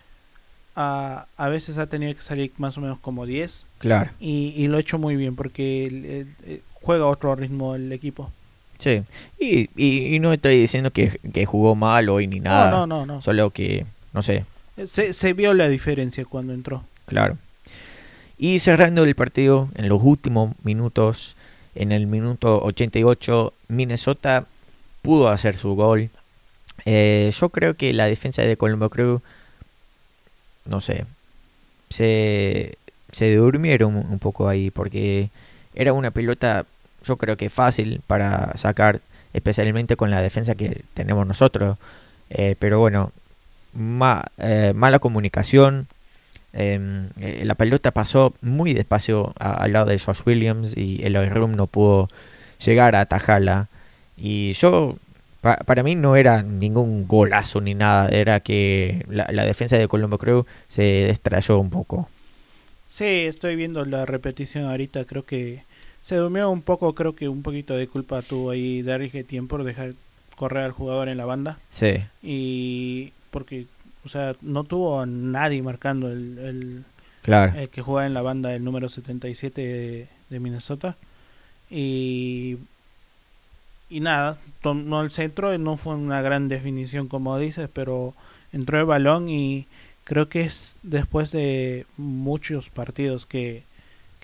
[0.74, 4.10] ah, a veces ha tenido que salir más o menos como 10 claro.
[4.20, 8.30] y, y lo ha hecho muy bien porque el- juega otro ritmo el equipo.
[8.78, 9.02] Sí.
[9.38, 12.70] Y, y, y no estoy diciendo que, que jugó mal hoy ni nada.
[12.70, 13.22] No, no, no, no.
[13.22, 14.44] Solo que, no sé,
[14.86, 16.84] Se, se vio la diferencia cuando entró.
[17.06, 17.38] claro.
[18.38, 21.36] Y cerrando el partido en los últimos minutos,
[21.74, 24.44] en el minuto 88, Minnesota
[25.00, 26.10] pudo hacer su gol.
[26.84, 29.22] Eh, yo creo que la defensa de Colombo Crew,
[30.66, 31.06] no sé,
[31.88, 32.76] se,
[33.12, 35.30] se durmieron un poco ahí porque
[35.74, 36.66] era una pelota,
[37.06, 39.00] yo creo que fácil para sacar,
[39.32, 41.78] especialmente con la defensa que tenemos nosotros.
[42.30, 43.12] Eh, pero bueno,
[43.74, 45.86] ma- eh, mala comunicación.
[46.52, 51.52] em, eh, la pelota pasó muy despacio al lado de Josh Williams y el Room
[51.56, 52.08] no pudo
[52.64, 53.68] llegar a atajarla.
[54.16, 54.96] Y yo,
[55.42, 59.88] pa- para mí no era ningún golazo ni nada, era que la, la defensa de
[59.88, 62.08] Colombo Crew se destrayó un poco.
[62.86, 65.65] Sí, estoy viendo la repetición ahorita, creo que
[66.06, 69.64] se durmió un poco, creo que un poquito de culpa tuvo ahí Derrick Etienne por
[69.64, 69.94] dejar
[70.36, 71.58] correr al jugador en la banda.
[71.72, 73.66] Sí, y porque,
[74.04, 76.84] o sea, no tuvo a nadie marcando el, el,
[77.22, 77.58] claro.
[77.58, 80.94] el que juega en la banda el número 77 de, de Minnesota.
[81.68, 82.58] Y
[83.90, 88.14] y nada, tomó el centro, no fue una gran definición como dices, pero
[88.52, 89.66] entró el balón y
[90.04, 93.64] creo que es después de muchos partidos que,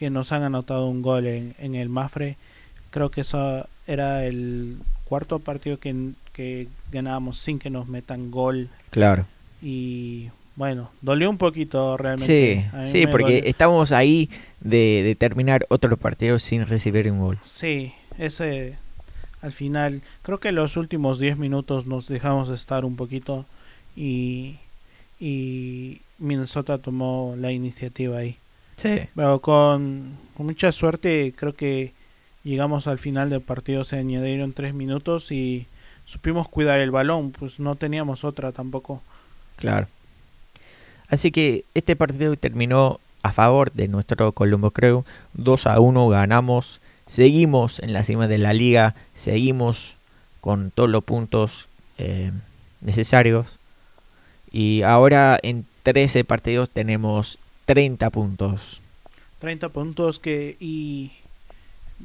[0.02, 2.36] que nos han anotado un gol en, en el Mafre,
[2.90, 5.94] creo que eso era el cuarto partido que,
[6.32, 8.68] que ganábamos sin que nos metan gol.
[8.90, 9.26] Claro.
[9.62, 12.68] Y bueno, dolió un poquito realmente.
[12.84, 17.38] Sí, sí, porque estábamos ahí de, de, terminar otro partido sin recibir un gol.
[17.44, 18.78] Sí, ese
[19.40, 23.46] al final, creo que los últimos 10 minutos nos dejamos estar un poquito
[23.94, 24.56] y,
[25.20, 28.36] y Minnesota tomó la iniciativa ahí.
[28.82, 29.00] Sí.
[29.14, 31.92] Pero con, con mucha suerte creo que
[32.42, 35.66] llegamos al final del partido, se añadieron 3 minutos y
[36.04, 39.02] supimos cuidar el balón, pues no teníamos otra tampoco.
[39.56, 39.86] Claro.
[41.08, 45.04] Así que este partido terminó a favor de nuestro Colombo Crew.
[45.34, 46.80] 2 a 1 ganamos.
[47.06, 48.94] Seguimos en la cima de la liga.
[49.14, 49.94] Seguimos
[50.40, 51.68] con todos los puntos
[51.98, 52.32] eh,
[52.80, 53.58] necesarios.
[54.50, 58.80] Y ahora en 13 partidos tenemos 30 puntos.
[59.38, 61.12] 30 puntos que y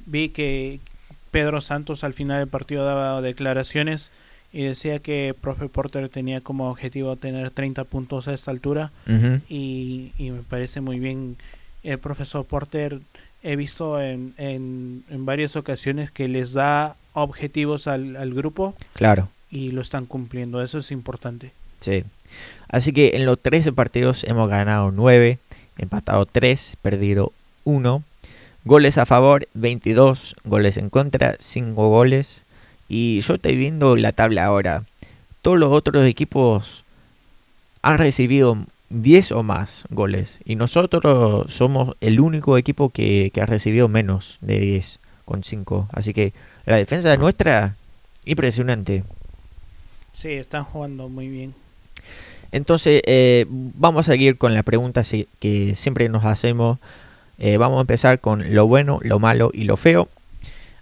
[0.06, 0.80] vi que
[1.32, 4.12] Pedro Santos al final del partido daba declaraciones
[4.54, 8.92] y decía que profe Porter tenía como objetivo tener 30 puntos a esta altura
[9.50, 11.38] y, me parece muy bien.
[11.84, 13.00] El profesor Porter
[13.44, 19.30] he visto en, en, varias ocasiones que les da objetivos al, al, grupo claro.
[19.52, 20.62] y lo están cumpliendo.
[20.62, 21.52] Eso es importante.
[21.80, 22.04] Sí.
[22.68, 25.38] Así que en los 13 partidos hemos ganado 9
[25.78, 27.32] empatado 3 perdido
[27.64, 28.04] 1
[28.66, 32.44] goles a favor 22 goles en contra 5 goles
[32.90, 34.84] y yo estoy viendo la tabla ahora.
[35.42, 36.84] Todos los otros equipos
[37.82, 38.58] han recibido
[38.90, 40.38] 10 o más goles.
[40.46, 45.90] Y nosotros somos el único equipo que, ha recibido menos de 10, con 5.
[45.92, 46.34] Así que
[46.66, 47.76] la defensa nuestra,
[48.26, 49.04] impresionante.
[50.14, 51.54] Sí, están jugando muy bien.
[52.52, 55.04] Entonces, eh, vamos a seguir con la pregunta
[55.40, 56.80] que siempre nos hacemos.
[57.40, 60.08] Eh, vamos a empezar con lo bueno, lo malo y lo feo.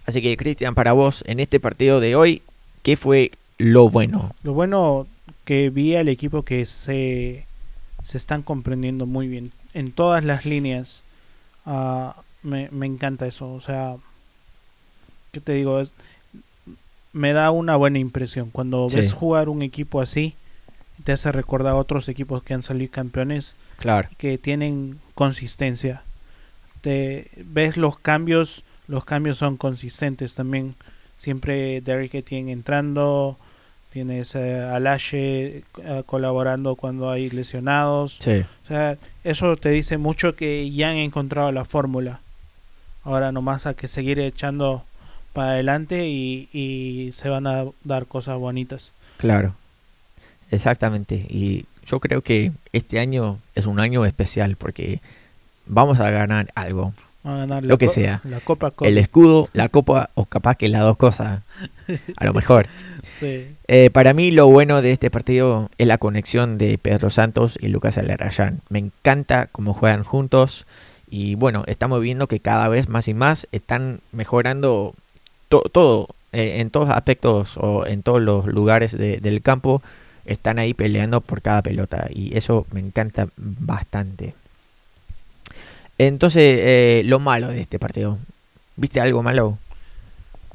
[0.06, 2.42] Así que, Cristian, para vos, en este partido de hoy,
[2.82, 4.34] ¿qué fue lo bueno?
[4.42, 5.06] Lo bueno
[5.44, 7.44] que vi al equipo que se,
[8.04, 9.52] se están comprendiendo muy bien.
[9.74, 11.02] En todas las líneas.
[11.66, 12.10] Uh,
[12.42, 13.52] me, me, encanta eso.
[13.52, 13.96] O sea,
[15.32, 15.82] ¿qué te digo?
[17.16, 18.50] me da una buena impresión.
[18.50, 20.34] Cuando ves jugar un equipo así,
[21.06, 23.54] te hace recordar a otros equipos que han salido campeones.
[23.78, 24.08] Claro.
[24.18, 26.02] Que tienen consistencia.
[26.82, 30.74] Te ves los cambios los cambios son consistentes también.
[31.16, 33.36] Siempre Derrick Etienne entrando,
[33.92, 38.18] tienes a Alache eh, colaborando cuando hay lesionados.
[38.20, 42.20] O sea, eso te dice mucho que ya han encontrado la fórmula.
[43.02, 44.84] Ahora nomás hay que seguir echando
[45.32, 48.92] para adelante y, y se van a dar cosas bonitas.
[49.18, 49.54] Claro,
[50.50, 51.14] exactamente.
[51.14, 55.00] Y yo creo que este año es un año especial porque
[55.66, 56.94] vamos a ganar algo
[57.62, 58.20] lo que sea.
[58.24, 61.42] La copa El escudo, la copa o capaz que las dos cosas.
[62.16, 62.66] A lo mejor.
[63.68, 67.68] Eh, para mí lo bueno de este partido es la conexión de Pedro Santos y
[67.68, 68.60] Lucas Alarayán.
[68.68, 70.66] Me encanta cómo juegan juntos
[71.08, 74.92] y bueno, estamos viendo que cada vez más y más están mejorando
[75.48, 79.80] todo, eh, en todos aspectos o en todos los lugares del campo.
[80.26, 84.34] Están ahí peleando por cada pelota y eso me encanta bastante.
[85.98, 88.18] Entonces, eh, lo malo de este partido.
[88.76, 89.58] ¿Viste algo malo?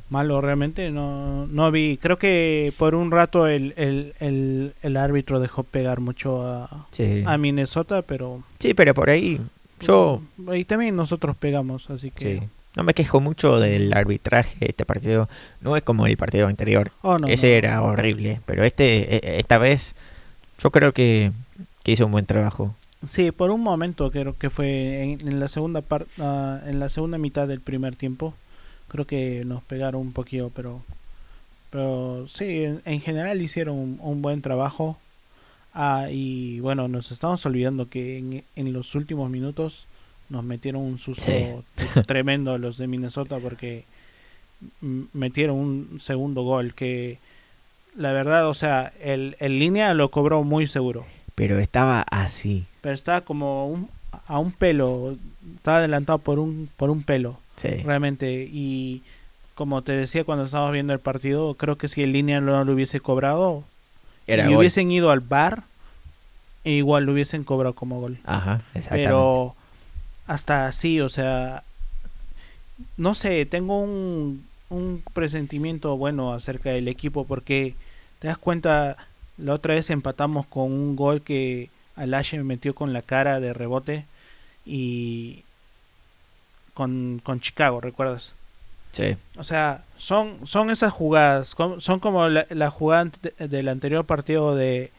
[0.10, 1.98] Malo, realmente no, no vi.
[1.98, 6.88] Creo que por un rato el, el, el, árbitro dejó pegar mucho a,
[7.26, 8.44] a Minnesota, pero...
[8.60, 9.40] Sí, pero por ahí
[9.80, 10.22] yo...
[10.54, 12.40] Y también nosotros pegamos, así que...
[12.40, 12.48] Sí.
[12.76, 15.28] No me quejo mucho del arbitraje este partido.
[15.60, 16.92] No es como el partido anterior.
[17.02, 18.40] Oh, Ese era horrible.
[18.46, 19.94] Pero este, e, esta vez,
[20.60, 21.32] yo creo que,
[21.84, 22.76] que hizo un buen trabajo.
[23.08, 27.18] Sí, por un momento creo que fue en, la segunda parte, ah, en la segunda
[27.18, 28.36] mitad del primer tiempo,
[28.90, 30.84] creo que nos pegaron un poquito, pero,
[31.72, 34.98] pero sí, en, general hicieron un, buen trabajo.
[35.74, 39.86] Ah, y bueno, nos estamos olvidando que en, los últimos minutos
[40.32, 41.32] nos metieron un susto
[42.08, 43.84] tremendo los de Minnesota porque
[45.14, 47.20] metieron un segundo gol que
[47.96, 51.06] la verdad, o sea, el, el línea lo cobró muy seguro.
[51.36, 53.90] Pero estaba así pero estaba como un,
[54.28, 55.16] a un pelo,
[55.56, 58.50] estaba adelantado por un, por un pelo, realmente.
[58.52, 59.04] Y
[59.56, 62.74] como te decía cuando estábamos viendo el partido, creo que si el línea no lo
[62.74, 63.64] hubiese cobrado,
[64.28, 65.64] y hubiesen ido al bar,
[66.64, 68.18] igual lo hubiesen cobrado como gol.
[68.26, 69.08] Ajá, exactamente.
[69.08, 69.56] Pero
[70.32, 71.62] hasta así, o sea,
[72.96, 77.76] no sé, tengo un, un presentimiento bueno acerca del equipo porque
[78.20, 78.96] te das cuenta,
[79.38, 83.52] la otra vez empatamos con un gol que Alache me metió con la cara de
[83.52, 84.06] rebote
[84.66, 85.44] y
[86.74, 88.34] con, con Chicago, ¿recuerdas?
[88.94, 89.18] Sí.
[89.36, 94.92] O sea, son, son esas jugadas, son como la, la jugada del anterior partido de,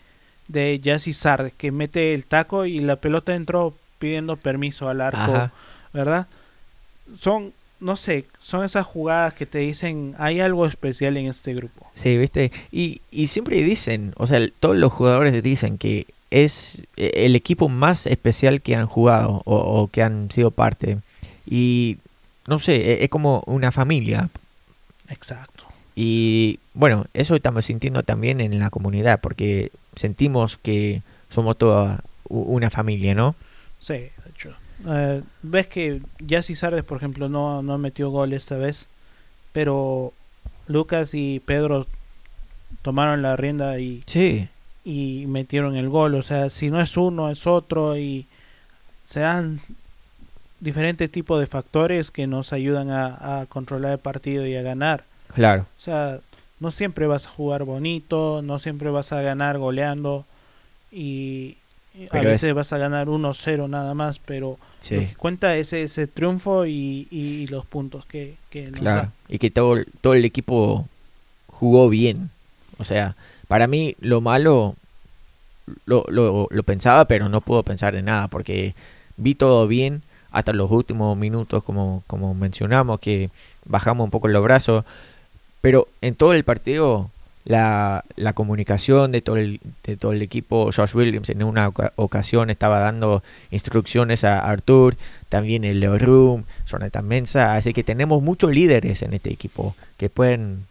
[0.49, 5.17] de Jassy Sard, que mete el taco y la pelota entró pidiendo permiso al arco,
[5.21, 5.53] Ajá.
[5.93, 6.27] ¿verdad?
[7.21, 11.87] Son, no sé, son esas jugadas que te dicen, hay algo especial en este grupo.
[11.95, 12.51] Sí, viste.
[12.73, 17.69] Y, y siempre dicen, o sea, todos los jugadores dicen que es eh, el equipo
[17.69, 20.99] más especial que han jugado o, o que han sido parte.
[21.47, 21.99] Y
[22.49, 24.29] no sé, e- es como una familia.
[25.09, 25.65] Exacto.
[25.95, 32.71] Y bueno, eso estamos sintiendo también en la comunidad, porque sentimos que somos toda una
[32.71, 33.35] familia, ¿no?
[33.83, 34.55] Sí, de hecho.
[34.89, 38.87] Eh, Ves que Jassy Sardes, por ejemplo, no, no metió gol esta vez,
[39.53, 40.13] pero
[40.69, 41.87] Lucas y Pedro
[42.83, 44.49] tomaron la rienda y, Sí,
[44.85, 46.15] y metieron el gol.
[46.15, 48.27] O sea, si no es uno, es otro y
[49.07, 49.61] se dan
[50.61, 55.05] diferentes tipos de factores que nos ayudan a, a controlar el partido y a ganar.
[55.35, 55.67] claro.
[55.77, 56.21] O sea,
[56.61, 60.25] no siempre vas a jugar bonito, no siempre vas a ganar goleando
[60.93, 61.57] y
[62.11, 65.73] a es- veces vas a ganar 1-0 nada más, pero Sí, lo que cuenta es
[65.73, 69.03] ese triunfo y, y los puntos que, que nos claro.
[69.03, 69.13] da.
[69.29, 70.89] Y que todo, el- todo el equipo
[71.49, 72.31] jugó bien.
[72.79, 73.15] O sea,
[73.49, 74.75] para mí lo malo
[75.87, 78.75] lo, lo, lo pensaba, pero no puedo pensar en nada, porque
[79.17, 83.31] vi todo bien hasta los últimos minutos, como, como mencionamos, que
[83.65, 84.85] bajamos un poco los brazos,
[85.61, 87.11] pero en todo el partido
[87.45, 91.93] la, la comunicación de todo, el, de todo el equipo, Josh Williams en una oca-
[91.97, 94.97] ocasión estaba dando instrucciones a Artur,
[95.29, 100.09] también el Leo Room, Jonathan Mensa, así que tenemos muchos líderes en este equipo que
[100.09, 100.67] pueden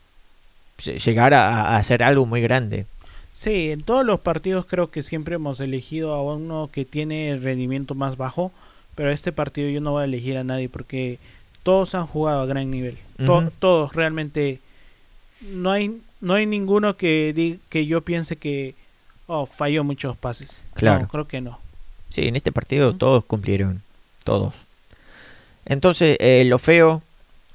[0.79, 2.85] lle- llegar a, a hacer algo muy grande.
[3.33, 7.95] Sí, en todos los partidos creo que siempre hemos elegido a uno que tiene rendimiento
[7.95, 8.51] más bajo,
[8.95, 11.17] pero este partido yo no voy a elegir a nadie porque
[11.63, 12.97] todos han jugado a gran nivel.
[13.25, 14.59] To- todos realmente
[15.53, 18.75] no hay no hay ninguno que que yo piense que
[19.27, 20.59] oh, falló muchos pases.
[20.73, 21.01] Claro.
[21.01, 21.59] No, creo que no.
[22.09, 23.81] Sí, en este partido todos cumplieron,
[24.23, 24.53] todos.
[25.65, 27.01] Entonces, eh, lo feo,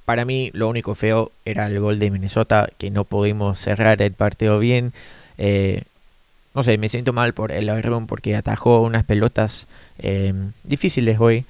[0.05, 4.13] para mí lo único feo era el gol de Minnesota, que no pudimos cerrar el
[4.13, 4.93] partido bien.
[5.37, 5.83] Eh,
[6.55, 9.67] no sé, me siento mal por el Aarón porque atajó unas pelotas
[9.99, 10.33] eh,
[10.65, 11.45] difíciles hoy.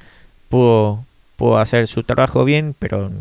[0.49, 1.05] Pudo,
[1.37, 3.13] pudo hacer su trabajo bien, pero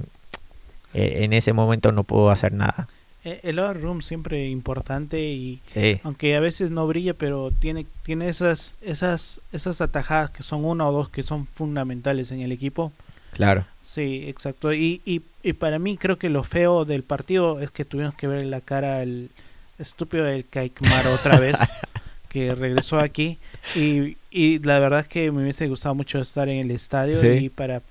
[0.95, 2.87] eh, en ese momento no pudo hacer nada.
[3.25, 7.85] Eh, El Other Room siempre importante y Sí, aunque a veces no brilla, pero tiene
[8.03, 12.51] tiene esas esas esas atajadas que son una o dos que son fundamentales en el
[12.51, 12.93] equipo.
[13.33, 13.65] claro.
[13.83, 14.73] Sí, exacto.
[14.73, 18.27] Y, y, y para mí creo que lo feo del partido es que tuvimos que
[18.27, 19.29] ver la cara al
[19.77, 21.55] estúpido del Kaikmar otra vez,
[22.29, 23.37] que regresó aquí.
[23.75, 27.27] Y, y la verdad es que me hubiese gustado mucho estar en el estadio Sí.
[27.27, 27.81] y para,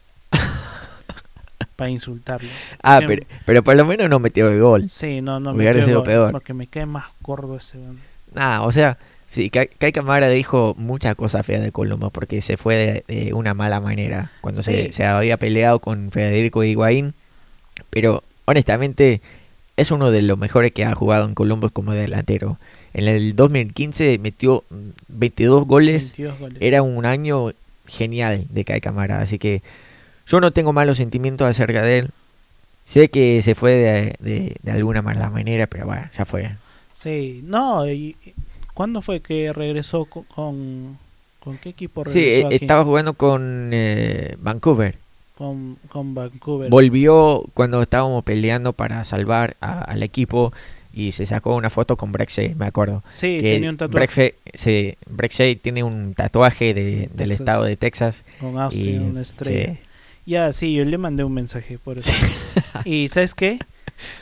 [1.77, 2.49] para insultarlo.
[2.83, 4.89] Ah, pero, pero por lo menos no metió el gol.
[4.91, 6.33] Sí, no, no Hubiera quedo- sido peor.
[6.33, 7.79] Porque me cae más gordo ese.
[8.35, 8.97] Nada, o sea,
[9.31, 13.55] sí, Kai, Kamara dijo muchas cosas feas de Colombo porque se fue de, de una
[13.55, 14.93] mala manera cuando se, Sí.
[14.93, 17.15] se había peleado con Federico Higuaín.
[17.91, 19.21] Pero honestamente
[19.77, 22.59] es uno de los mejores que ha jugado en Columbus como delantero.
[22.93, 24.77] En el 2015 metió mm,
[25.09, 26.13] 22 goles.
[26.17, 26.59] 22 goles.
[26.61, 27.53] Era un año
[27.87, 29.63] genial de Kai Kamara, así que
[30.27, 32.11] yo no tengo malos sentimientos acerca de él.
[32.85, 36.51] Sé que se fue de, de- de alguna mala manera, pero bueno, ya fue.
[36.95, 38.17] Sí, no, y,
[38.75, 40.99] ¿cuándo fue que regresó co- con...
[41.41, 42.65] ¿Con qué equipo Sí, regresó eh, aquí?
[42.65, 44.97] estaba jugando con eh, Vancouver.
[45.37, 46.71] Con, con Vancouver.
[46.71, 50.53] Volvió cuando estábamos peleando para salvar a- al equipo
[50.95, 53.03] y se sacó una foto con Shea, me acuerdo.
[53.11, 54.95] sí, que tenía un tatuaje sí,
[55.29, 58.25] Shea tiene un tatuaje de- del estado de Texas.
[58.41, 59.73] con Austin, y, una estrella.
[59.75, 59.79] sí.
[60.27, 62.11] Ya, sí, yo le mandé un mensaje por eso.
[62.85, 63.59] y ¿sabes qué?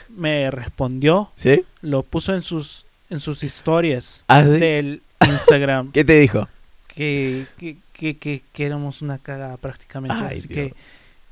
[0.09, 1.63] Me respondió, ¿Sí?
[1.81, 4.49] lo puso en sus en sus historias ¿Ah, sí?
[4.59, 6.47] del Instagram ¿Qué te dijo?
[6.87, 10.17] que, que, que, que, que éramos una cagada prácticamente.
[10.19, 10.73] Ay, Así que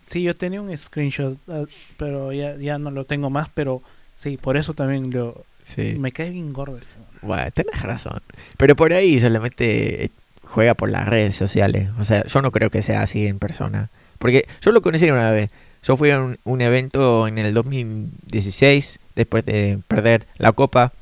[0.07, 1.65] sí, yo tenía un screenshot, ah,
[1.97, 3.81] pero ya, ya no lo tengo más, pero
[4.17, 5.95] sí, por eso también lo, Sí.
[5.99, 6.97] me cae bien gordo ese.
[6.97, 7.07] man.
[7.21, 8.19] Bueno, tenés razón.
[8.57, 10.09] Pero por ahí solamente
[10.43, 11.89] juega por las redes sociales.
[11.99, 13.89] O sea, yo no creo que sea así en persona.
[14.21, 15.49] Porque yo lo conocí una vez.
[15.81, 20.93] Yo fui a un, evento en el 2016, después de perder la copa.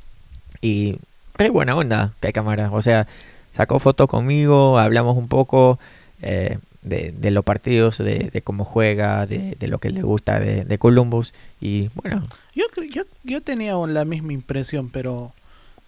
[0.61, 0.95] Y
[1.33, 2.69] re buena onda, que hay cámara.
[2.71, 3.07] O sea,
[3.51, 5.79] sacó fotos conmigo, hablamos un poco
[6.21, 11.33] eh, de, los partidos, de, cómo juega, de, de lo que le gusta de, Columbus.
[11.59, 12.23] Y bueno,
[12.55, 15.33] Yo, yo, yo tenía la misma impresión, pero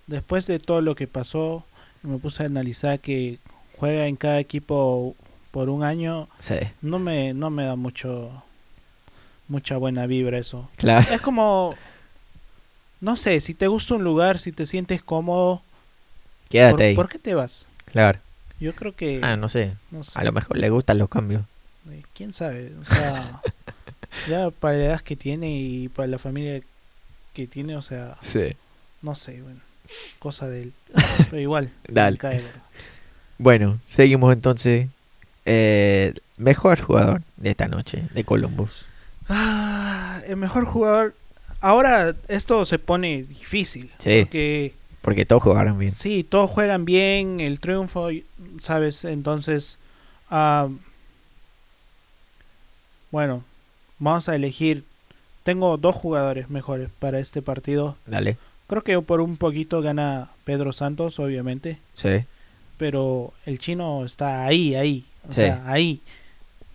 [0.07, 1.63] después de todo lo que pasó,
[2.03, 3.37] me puse a analizar que
[3.77, 5.15] juega en cada equipo
[5.51, 6.55] por un año, sí.
[6.81, 8.31] no me, no me da mucho
[9.47, 10.69] mucha buena vibra eso.
[10.77, 11.13] Claro.
[11.13, 11.75] Es como,
[13.01, 15.61] no sé, si te gusta un lugar, si te sientes cómodo,
[16.49, 16.95] Quédate ¿por, ahí.
[16.95, 17.65] por qué te vas?
[17.85, 18.19] Claro.
[18.61, 19.73] Yo creo que, Ah, no sé.
[19.89, 21.43] no sé, A lo mejor le gustan los cambios.
[22.13, 23.41] quién sabe, o sea,
[24.29, 26.61] ya para la edad que tiene y para la familia
[27.33, 28.55] que tiene, o sea, Sí.
[29.01, 29.59] no sé, bueno,
[30.19, 30.73] cosa de él.
[31.29, 32.17] Pero igual, Dale.
[32.17, 32.41] cae.
[33.37, 34.87] Bueno, seguimos entonces.
[35.45, 38.85] Eh, mejor jugador de esta noche de Columbus.
[39.29, 41.15] Ah, el mejor jugador.
[41.61, 43.91] Ahora esto se pone difícil.
[43.99, 44.21] Sí.
[44.23, 45.91] Porque Porque todos jugaron bien.
[45.93, 48.09] sí, todos juegan bien, el triunfo,
[48.61, 49.05] ¿sabes?
[49.05, 49.77] Entonces,
[50.29, 50.67] ah,
[53.11, 53.43] bueno,
[53.99, 54.83] vamos a elegir.
[55.43, 57.97] Tengo dos jugadores mejores para este partido.
[58.05, 58.37] Dale.
[58.67, 61.77] Creo que por un poquito gana Pedro Santos, obviamente.
[61.95, 62.23] Sí.
[62.77, 65.03] Pero el chino está ahí, ahí.
[65.29, 65.41] O Sí.
[65.41, 65.99] sea, ahí.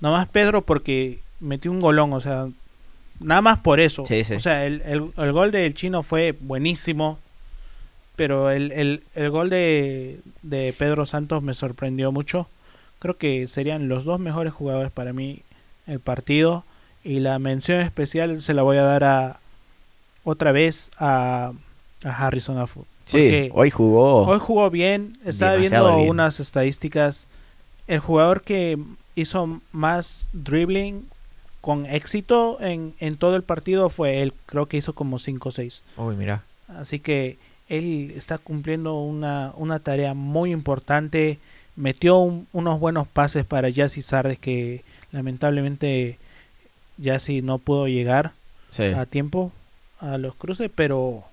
[0.01, 2.47] Nomás Pedro porque metió un golón, o sea,
[3.21, 4.05] nada más por eso.
[4.05, 4.35] Sí, sí.
[4.35, 7.19] O sea, el, el- el gol del chino fue buenísimo.
[8.17, 12.49] Pero el, el- el gol de, de Pedro Santos me sorprendió mucho.
[12.99, 15.41] Creo que serían los dos mejores jugadores para mí
[15.87, 16.65] el partido.
[17.05, 19.39] Y la mención especial se la voy a dar a
[20.25, 21.53] otra vez a,
[22.05, 22.87] a Harrison Afford.
[23.05, 24.23] Sí, Porque- hoy jugó.
[24.27, 26.09] Hoy jugó bien, estaba viendo bien.
[26.09, 27.27] unas estadísticas.
[27.87, 28.79] El jugador que
[29.15, 31.07] hizo más dribbling
[31.61, 35.53] con éxito en, en todo el partido fue él, creo que hizo como 5 o
[35.53, 35.83] 6.
[35.97, 36.43] Uy, mira.
[36.69, 41.39] Así que él está cumpliendo una, una tarea muy importante.
[41.77, 44.83] Metió un- unos buenos pases para Yassi Sardes que
[45.13, 46.19] lamentablemente
[46.99, 48.33] Yassi no pudo llegar
[48.71, 48.85] Sí.
[48.85, 49.53] a tiempo
[50.01, 51.25] a los cruces, pero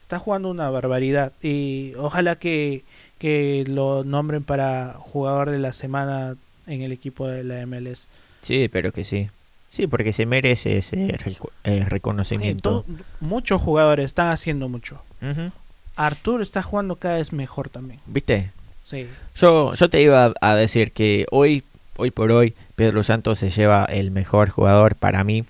[0.00, 2.82] está jugando una barbaridad y ojalá que,
[3.18, 8.06] que lo nombren para jugador de la semana en el equipo de la MLS.
[8.42, 9.28] Sí, pero que sí.
[9.70, 11.16] Sí, porque se merece ese
[11.64, 12.84] eh, reconocimiento.
[12.86, 12.86] to-
[13.20, 15.02] muchos jugadores están haciendo mucho.
[15.20, 15.50] Ujú.
[15.96, 18.00] Artur está jugando cada vez mejor también.
[18.06, 18.50] ¿Viste?
[18.84, 19.06] Sí.
[19.36, 21.64] Yo, yo te iba a decir que hoy,
[21.96, 25.44] hoy por hoy, Pedro Santos se lleva el mejor jugador para mí.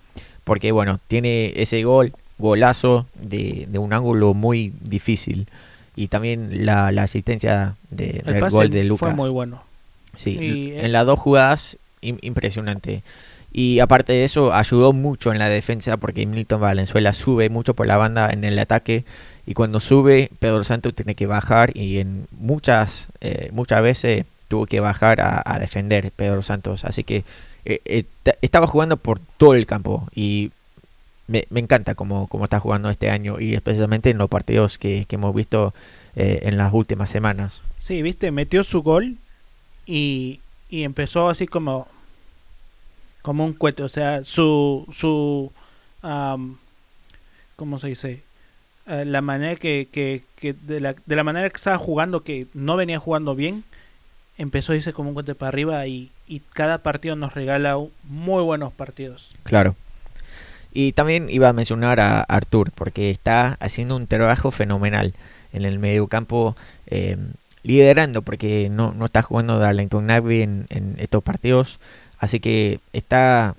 [0.44, 5.46] Porque, bueno, tiene ese gol, golazo de, de un ángulo muy difícil.
[5.98, 9.00] Y también la, la asistencia de, El del gol de Lucas.
[9.08, 9.62] fue muy bueno.
[10.14, 13.02] Sí, Y, en eh, las dos jugadas, im- impresionante.
[13.52, 17.86] Y aparte de eso, ayudó mucho en la defensa porque Milton Valenzuela sube mucho por
[17.86, 19.04] la banda en el ataque.
[19.46, 21.76] Y cuando sube, Pedro Santos tiene que bajar.
[21.76, 26.84] Y en muchas, eh, muchas veces tuvo que bajar a, a defender Pedro Santos.
[26.84, 27.24] Así que
[27.64, 30.06] eh, eh, ta- estaba jugando por todo el campo.
[30.14, 30.50] Y
[31.28, 33.38] me, me encanta cómo, cómo está jugando este año.
[33.38, 35.72] Y especialmente en los partidos que, que hemos visto
[36.16, 37.62] eh, en las últimas semanas.
[37.76, 39.16] Sí, viste, metió su gol
[39.86, 41.86] y, y empezó así como
[43.22, 45.52] como un cohete, o sea, su su
[46.02, 46.56] am,
[47.56, 48.22] ¿cómo se dice?
[48.86, 52.46] Eh, la manera que, que, que de, la, de la manera que estaba jugando que
[52.54, 53.64] no venía jugando bien,
[54.38, 58.42] empezó a irse como un cohete para arriba y, y cada partido nos regala muy
[58.42, 59.34] buenos partidos.
[59.42, 59.76] Claro.
[60.72, 65.14] Y también iba a mencionar a Artur, porque está haciendo un trabajo fenomenal
[65.52, 66.56] en el mediocampo,
[66.86, 67.16] eh,
[67.62, 71.78] liderando, porque no, no está jugando Darlington Nagby en, en estos partidos,
[72.18, 73.54] así que está,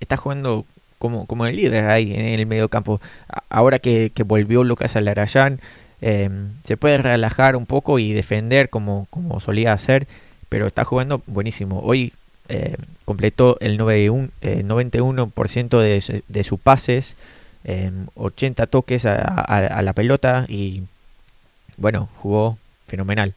[0.00, 0.66] está jugando
[0.98, 3.00] como, como el líder ahí en el mediocampo.
[3.48, 5.58] Ahora que, que volvió Lucas Alarayán,
[6.00, 6.30] eh,
[6.64, 10.06] se puede relajar un poco y defender como, como solía hacer,
[10.48, 11.80] pero está jugando buenísimo.
[11.80, 12.12] Hoy
[12.52, 17.16] eh, completó el 91%, eh, 91% de, de sus pases,
[17.64, 20.82] eh, 80 toques a, a- a la pelota y
[21.76, 23.34] bueno, jugó fenomenal.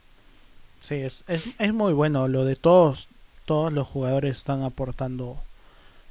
[0.81, 2.27] Sí, es, es, es muy bueno.
[2.27, 3.07] Lo de todos,
[3.45, 5.37] todos los jugadores están aportando,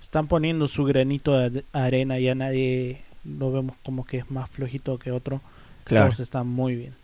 [0.02, 2.18] están poniendo su granito de arena.
[2.18, 5.40] Ya nadie lo vemos como que es más flojito que otro.
[5.84, 6.94] Claro, Todos están muy bien.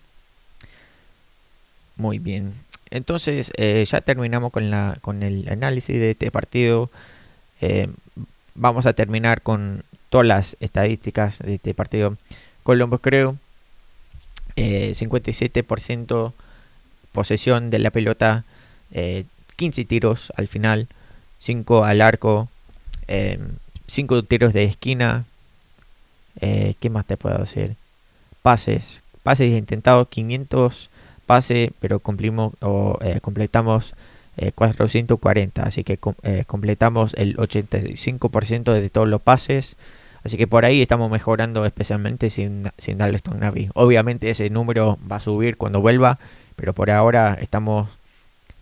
[1.97, 2.55] muy bien.
[2.91, 6.91] Entonces eh, ya terminamos con, la, con el análisis de este partido.
[7.61, 7.89] Eh,
[8.55, 12.17] vamos a terminar con todas las estadísticas de este partido.
[12.65, 13.37] Columbus creo.
[14.57, 16.33] eh, 57%
[17.13, 18.45] posesión de la pelota.
[18.93, 19.25] eh,
[19.57, 20.89] 15 tiros al final.
[21.39, 22.49] 5 al arco.
[23.87, 25.25] 5 tiros de esquina.
[26.41, 27.77] Eh, ¿Qué más te puedo decir?
[28.43, 29.03] Pases.
[29.23, 30.89] Pases intentados 500
[31.31, 33.95] pase, pero cumplimos o eh, completamos
[34.37, 39.77] eh, 440, así que eh, completamos el 85% de todos los pases,
[40.25, 43.71] así que por ahí estamos mejorando especialmente sin, sin darle Navi.
[43.75, 46.19] Obviamente ese número va a subir cuando vuelva,
[46.57, 47.89] pero por ahora estamos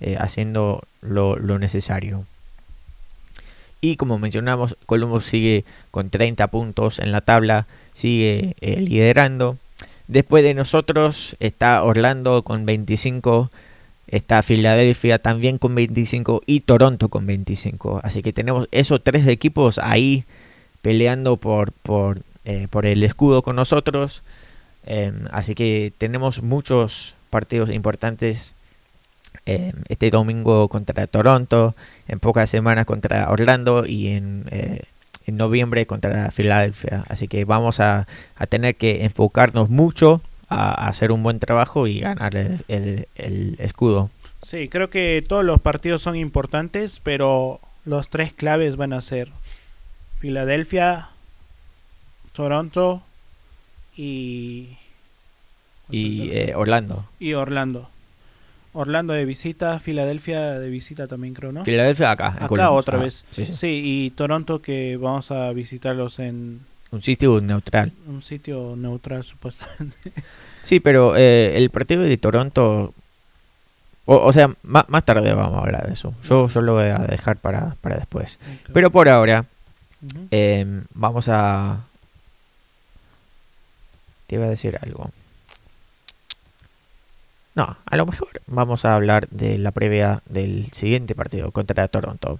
[0.00, 2.26] eh, haciendo lo, necesario.
[3.80, 9.56] Y como mencionamos, Columbus sigue con 30 puntos en la tabla, sigue eh, liderando.
[10.08, 13.50] Después de nosotros está Orlando con 25,
[14.06, 18.00] está Filadelfia también con 25 y Toronto con 25.
[18.02, 20.24] Así que tenemos esos tres equipos ahí
[20.80, 24.22] peleando por, por, eh, el escudo con nosotros.
[24.86, 28.54] Em, así que tenemos muchos partidos importantes
[29.44, 31.74] eh, este domingo contra Toronto,
[32.06, 34.84] en pocas semanas contra Orlando y en, eh,
[35.28, 37.04] en noviembre contra Filadelfia.
[37.08, 38.06] Así que vamos a,
[38.36, 43.08] a tener que enfocarnos mucho a, a, hacer un buen trabajo y ganar el, el,
[43.16, 44.10] el escudo.
[44.42, 49.28] Sí, creo que todos los partidos son importantes, pero los tres claves van a ser
[50.20, 51.08] Filadelfia,
[52.32, 53.02] Toronto
[53.96, 54.76] y
[55.90, 57.04] y eh, Orlando.
[57.18, 57.88] Y Orlando.
[58.72, 61.64] Orlando de visita, Filadelfia de visita también creo, ¿no?
[61.64, 62.28] Filadelfia acá.
[62.28, 62.78] acá Columbus.
[62.78, 63.24] otra ah, vez.
[63.30, 63.52] Sí, sí.
[63.52, 66.60] sí, y Toronto que vamos a visitarlos en...
[66.90, 67.92] Un sitio neutral.
[68.06, 70.12] Un sitio neutral supuestamente.
[70.62, 72.92] Sí, pero eh, el partido de Toronto...
[74.04, 76.12] O, o sea, más, más, tarde vamos a hablar de eso.
[76.24, 78.38] Yo, yo lo voy a dejar para, para después.
[78.42, 78.74] Okay.
[78.74, 79.46] Pero por ahora,
[80.02, 80.28] uh -huh.
[80.30, 81.78] eh, vamos a...
[84.26, 85.10] Te iba a decir algo.
[87.58, 92.38] No, a lo mejor vamos a hablar de la previa del siguiente partido contra Toronto.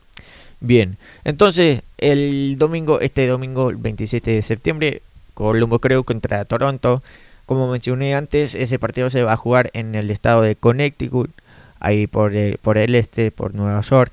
[0.61, 5.03] Bien, entonces el domingo, este domingo, el 27 de septiembre,
[5.35, 7.03] Colombo creo contra Toronto.
[7.47, 11.33] Como mencioné antes, ese partido se va a jugar en el estado de Connecticut,
[11.81, 14.13] ahí por el, por el este, por Nueva York.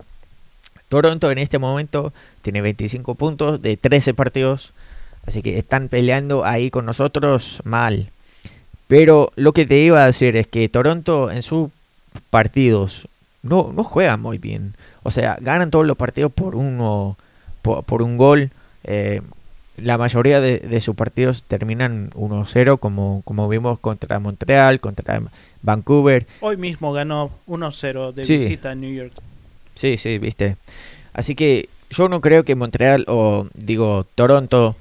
[0.90, 4.74] Toronto en este momento tiene 25 puntos de 13 partidos,
[5.28, 8.10] así que están peleando ahí con nosotros mal.
[8.88, 11.70] Pero lo que te iba a decir es que Toronto en sus
[12.30, 13.08] partidos
[13.42, 14.74] no, no juega muy bien.
[15.04, 17.18] O sea, ganan todos los partidos por uno
[17.62, 18.52] por, por un gol.
[18.84, 19.22] Eh,
[19.78, 25.22] la mayoría de, de, sus partidos terminan 1-0, como, como vimos contra Montreal, contra
[25.62, 26.26] Vancouver.
[26.40, 28.38] Hoy mismo ganó 1-0 de sí.
[28.38, 29.14] visita a New York.
[29.74, 30.56] Sí, sí, viste.
[31.14, 34.76] Así que yo no creo que Montreal o digo Toronto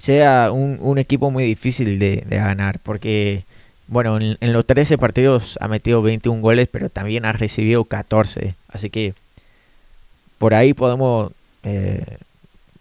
[0.00, 3.44] sea un, un equipo muy difícil de, de ganar, porque,
[3.86, 8.54] bueno, en, en, los 13 partidos ha metido 21 goles, pero también ha recibido 14,
[8.68, 9.14] así que
[10.38, 11.32] por ahí podemos
[11.64, 12.16] eh,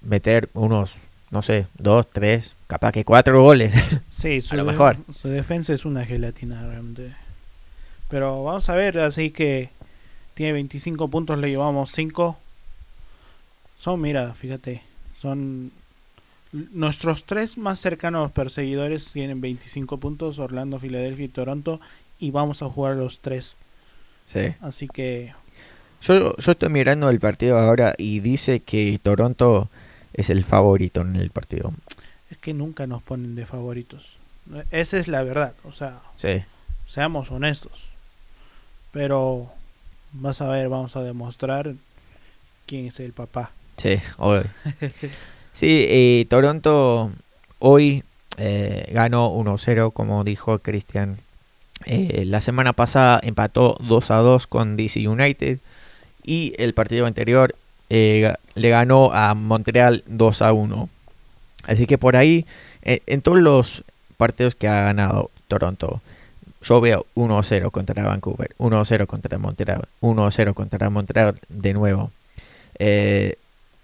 [0.01, 0.93] meter unos,
[1.29, 3.73] no sé, 2, 3, capaz que 4 goles.
[4.19, 4.97] Sí, a lo mejor.
[5.17, 7.13] Su defensa es una gelatina realmente.
[8.09, 9.69] Pero vamos a ver, así que
[10.33, 12.37] tiene 25 puntos, le llevamos 5.
[13.79, 14.81] Son, mira, fíjate,
[15.21, 15.71] son
[16.51, 21.79] Nuestros tres más cercanos perseguidores tienen 25 puntos, Orlando, Filadelfia y Toronto,
[22.19, 23.55] y vamos a jugar los tres.
[24.25, 24.53] Sí.
[24.61, 25.33] Así que...
[26.01, 29.69] Yo, yo estoy mirando el partido ahora y dice que Toronto
[30.13, 31.73] es el favorito en el partido.
[32.31, 34.17] Es que nunca nos ponen de favoritos.
[34.71, 35.99] Esa es la verdad, o sea...
[36.15, 36.43] Sí.
[36.87, 37.89] Seamos honestos.
[38.91, 39.51] Pero
[40.13, 41.75] vas a ver, vamos a demostrar
[42.65, 43.51] quién es el papá.
[43.77, 44.45] Sí, obvio.
[45.59, 47.11] Sí, eh, Toronto
[47.59, 48.05] hoy
[48.37, 51.17] eh, ganó 1-0, como dijo Cristian.
[51.85, 55.59] Eh, la semana pasada empató 2-2 con DC United.
[56.23, 57.55] Y el partido anterior
[57.89, 60.87] eh, le ganó a Montreal 2-1.
[61.67, 62.45] Así que por ahí,
[62.83, 63.83] eh, en todos los
[64.15, 65.99] partidos que ha ganado Toronto,
[66.61, 72.11] yo veo 1-0 contra Vancouver, 1-0 contra Montreal, 1-0 contra Montreal de nuevo.
[72.75, 73.35] Eh,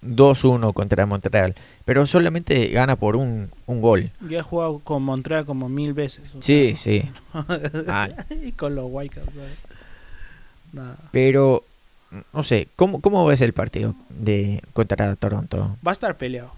[0.05, 4.11] 2-1 contra Montreal, pero solamente gana por un, un gol.
[4.29, 6.23] Ya ha jugado con Montreal como mil veces.
[6.39, 7.03] Sí, sí.
[7.87, 8.09] ah.
[8.43, 9.31] y con los Whitecaps.
[11.11, 11.63] Pero,
[12.33, 15.77] no sé, ¿cómo, ¿cómo ves el partido de contra Toronto?
[15.85, 16.51] Va a estar peleado,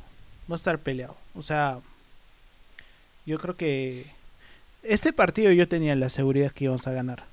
[0.50, 1.16] va a estar peleado.
[1.36, 1.80] O sea,
[3.26, 4.06] yo creo que
[4.84, 7.24] este partido yo tenía la seguridad que íbamos a ganar.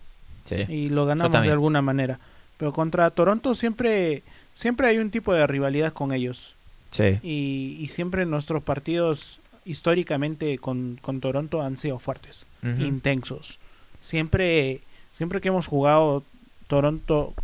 [0.44, 0.56] Sí.
[0.68, 2.18] Y lo ganamos de alguna manera.
[2.58, 4.22] Pero contra Toronto siempre
[4.54, 6.54] siempre hay un tipo de rivalidad con ellos.
[6.90, 7.18] Sí.
[7.22, 12.86] Y, y siempre nuestros partidos históricamente con, con Toronto han sido fuertes, uh -huh.
[12.86, 13.58] intensos.
[14.00, 14.80] Siempre,
[15.12, 16.22] siempre que hemos jugado,
[16.66, 17.34] Toronto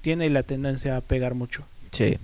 [0.00, 1.64] tiene la tendencia a pegar mucho.
[1.92, 2.18] Sí.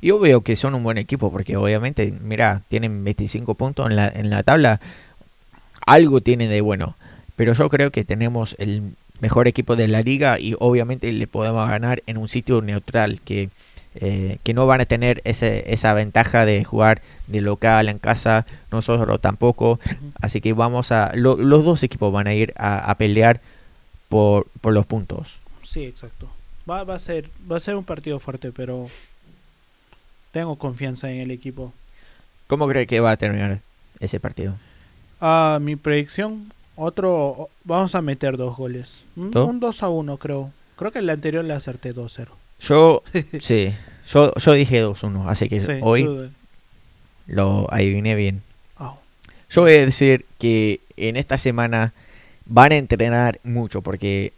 [0.00, 4.08] Yo veo que son un buen equipo porque obviamente, mira, tienen 25 puntos en la,
[4.08, 4.80] en la tabla.
[5.86, 6.94] Algo tienen de bueno.
[7.36, 11.68] Pero yo creo que tenemos el mejor equipo de la liga y obviamente le podemos
[11.68, 13.48] ganar en un sitio neutral que
[13.94, 18.46] eh, que no van a tener ese, esa ventaja de jugar de local en casa,
[18.70, 19.78] nosotros tampoco.
[20.20, 21.12] Así que vamos a.
[21.14, 23.40] Lo, los dos equipos van a ir a, a pelear
[24.08, 25.38] por, por, los puntos.
[25.62, 26.28] Sí, exacto.
[26.68, 28.88] Va, va, a ser, va a ser un partido fuerte, pero
[30.30, 31.72] tengo confianza en el equipo.
[32.46, 33.60] ¿Cómo cree que va a terminar
[34.00, 34.54] ese partido?
[35.20, 39.04] Ah, mi predicción, otro, vamos a meter dos goles.
[39.16, 39.48] Un, ¿Dos?
[39.48, 40.50] un 2 a 1 creo.
[40.76, 42.28] Creo que el anterior le acerté 2-0.
[42.62, 43.02] Yo,
[43.40, 43.74] sí,
[44.08, 46.30] yo, yo dije 2-1, así que Sí, hoy
[47.26, 48.42] lo adiviné bien.
[48.78, 48.94] ah,
[49.50, 51.92] Yo voy a decir que en esta semana
[52.46, 54.32] van a entrenar mucho porque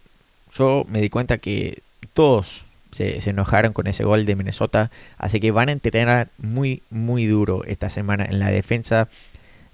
[0.55, 1.81] yo me di cuenta que
[2.13, 6.81] todos se, se enojaron con ese gol de Minnesota, así que van a entrenar muy,
[6.89, 9.09] muy duro esta semana en la defensa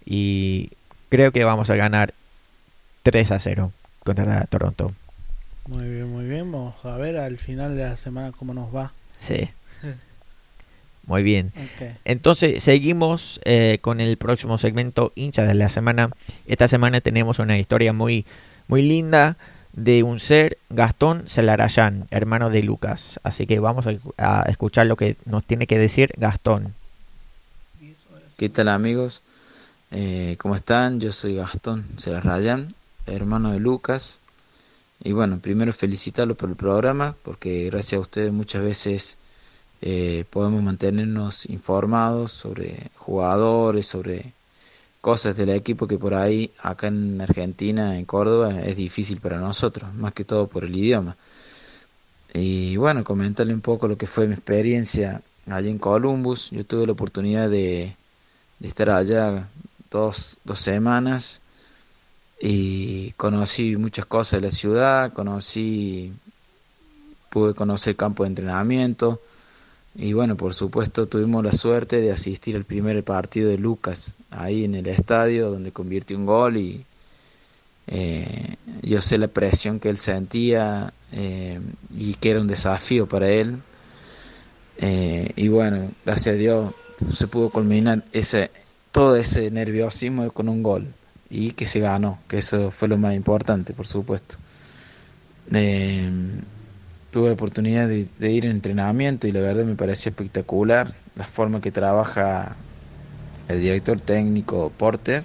[0.06, 0.72] y
[1.10, 2.14] creo que vamos a ganar
[3.04, 3.72] 3 a 0
[4.04, 4.94] contra Toronto.
[5.68, 6.52] Muy bien, muy bien.
[6.52, 8.92] Vamos a ver al final de la semana cómo nos va.
[9.18, 9.50] Sí.
[11.08, 11.52] Muy bien.
[12.06, 16.12] Entonces seguimos eh, con el próximo segmento hincha de la semana.
[16.46, 18.26] Esta semana tenemos una historia muy,
[18.68, 19.36] muy linda
[19.74, 23.20] de un ser, Gastón Celarayán, hermano de Lucas.
[23.24, 26.74] Así que vamos a, a escuchar lo que nos tiene que decir Gastón.
[28.38, 29.22] ¿Qué tal amigos?
[29.92, 31.00] Eh, ¿Cómo están?
[31.00, 32.74] Yo soy Gastón Celarrayán,
[33.06, 34.20] hermano de Lucas.
[35.04, 39.18] Y bueno, primero felicitarlo por el programa, porque gracias a ustedes muchas veces
[39.82, 44.34] eh, podemos mantenernos informados sobre jugadores, sobre
[45.02, 49.92] cosas del equipo que por ahí, acá en Argentina, en Córdoba, es difícil para nosotros,
[49.96, 51.18] más que todo por el idioma.
[52.34, 56.52] Y bueno, comentarle un poco lo que fue mi experiencia allí en Columbus.
[56.52, 57.96] Yo tuve la oportunidad de,
[58.60, 59.50] de estar allá
[59.90, 61.41] dos, dos semanas
[62.42, 66.12] y conocí muchas cosas de la ciudad, conocí,
[67.30, 69.22] pude conocer campo de entrenamiento
[69.96, 74.64] y bueno, por supuesto tuvimos la suerte de asistir al primer partido de Lucas ahí
[74.64, 76.84] en el estadio donde convirtió un gol y
[77.88, 81.60] eh, yo sé la presión que él sentía eh,
[81.96, 83.58] y que era un desafío para él
[84.78, 86.74] eh, y bueno, gracias a Dios
[87.14, 88.50] se pudo culminar ese
[88.92, 90.88] todo ese nerviosismo con un gol
[91.32, 94.36] y que se ganó, que eso fue lo más importante, por supuesto.
[95.54, 96.10] Eh,
[97.12, 101.62] tuve la oportunidad de, ir en entrenamiento y la verdad me pareció espectacular la forma
[101.62, 102.56] que trabaja
[103.48, 105.24] el director técnico Porter.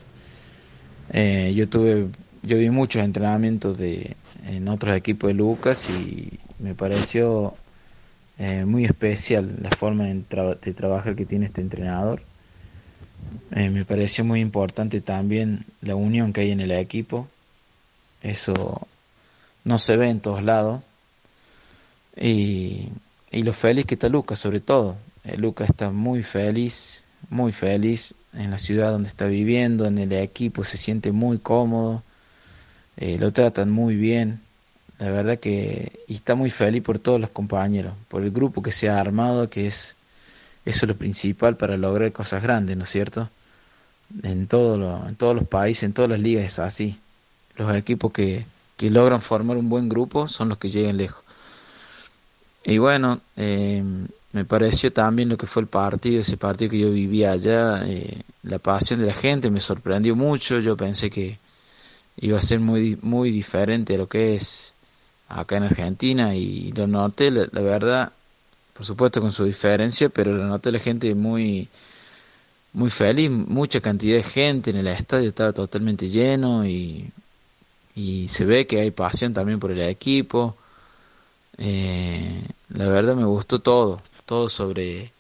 [1.13, 2.09] Eh, yo tuve,
[2.43, 7.55] yo vi muchos entrenamientos de en otros equipos de Lucas y me pareció
[8.39, 10.23] eh, muy especial la forma de,
[10.63, 12.23] de trabajar que tiene este entrenador.
[13.53, 17.29] Eh, me pareció muy importante también la unión que hay en el equipo.
[18.23, 18.87] Eso
[19.65, 20.83] no se ve en todos lados.
[22.17, 22.89] Y,
[23.33, 24.97] lo feliz que está Lucas, sobre todo.
[25.25, 30.13] Eh, Lucas está muy feliz, muy feliz en la ciudad donde está viviendo, en el
[30.13, 32.03] equipo, se siente muy cómodo.
[32.97, 34.41] Eh, lo tratan muy bien.
[34.99, 38.89] La verdad que está muy feliz por todos los compañeros, por el grupo que se
[38.89, 39.96] ha armado, que es
[40.67, 43.31] eso es lo principal para lograr cosas grandes, ¿no es cierto?
[44.23, 47.01] En, todo lo- en todos los países, en todas las ligas es así.
[47.57, 48.47] Los equipos que,
[48.77, 51.25] que logran formar un buen grupo son los que llegan lejos.
[52.65, 53.83] Y bueno, eh,
[54.33, 58.23] me pareció también lo que fue el partido, ese partido que yo vivía allá, eh,
[58.43, 60.59] la pasión de la gente me sorprendió mucho.
[60.61, 61.39] Yo pensé que
[62.19, 64.75] iba a ser muy, muy diferente a lo que es
[65.29, 68.13] acá en Argentina y lo noté, la verdad,
[68.77, 71.69] por supuesto con su diferencia, pero lo noté la gente muy,
[72.75, 77.11] muy feliz, mucha cantidad de gente en el estadio, estaba totalmente lleno y,
[77.95, 80.57] y se ve que hay pasión también por el equipo.
[81.57, 85.11] Eh, la verdad me gustó todo, todo sobre,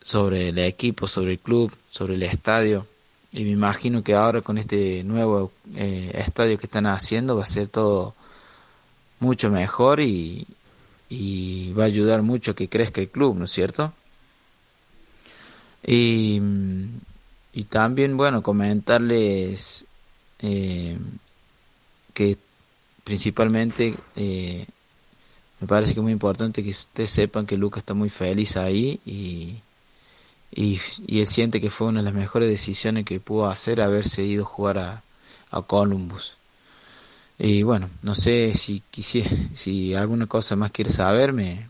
[0.00, 2.86] sobre el equipo, sobre el club, sobre el estadio.
[3.32, 7.46] Y me imagino que ahora con este nuevo eh, estadio que están haciendo va a
[7.46, 8.14] ser todo
[9.18, 10.46] mucho mejor y,
[11.10, 13.92] y va a ayudar mucho a que crezca el club, ¿no es cierto?
[15.86, 16.40] Y,
[17.52, 19.86] y también, bueno, comentarles
[20.40, 20.98] eh,
[22.14, 22.38] que
[23.04, 24.66] principalmente eh,
[25.60, 29.00] me parece que es muy importante que ustedes sepan que Lucas está muy feliz ahí
[29.04, 29.56] y,
[30.52, 34.22] y, y él siente que fue una de las mejores decisiones que pudo hacer haberse
[34.24, 35.04] ido a jugar a,
[35.50, 36.39] a Columbus.
[37.42, 41.66] Y bueno, no sé si quisiera, si alguna cosa más quiere saberme,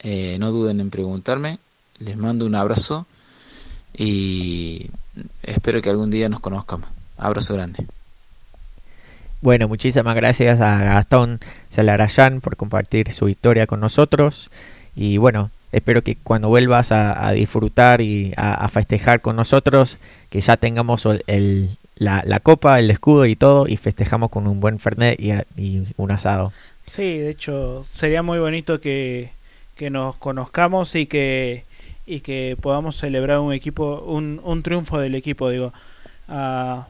[0.00, 1.58] eh, no duden en preguntarme.
[1.98, 3.06] Les mando un abrazo
[3.96, 4.90] y
[5.42, 6.90] espero que algún día nos conozcamos.
[7.16, 7.86] Abrazo grande.
[9.40, 11.40] Bueno, muchísimas gracias a Gastón
[11.70, 14.50] Celarayán por compartir su historia con nosotros.
[14.94, 19.96] Y bueno, espero que cuando vuelvas a, disfrutar y a, a festejar con nosotros,
[20.28, 24.60] que ya tengamos el- la, la copa, el escudo y todo, y festejamos con un
[24.60, 26.52] buen Fernet y, y un asado.
[26.86, 29.30] Sí, de hecho, sería muy bonito que,
[29.74, 31.64] que nos conozcamos y que
[32.06, 35.72] y que podamos celebrar un equipo un, un triunfo del equipo digo
[36.28, 36.86] ah,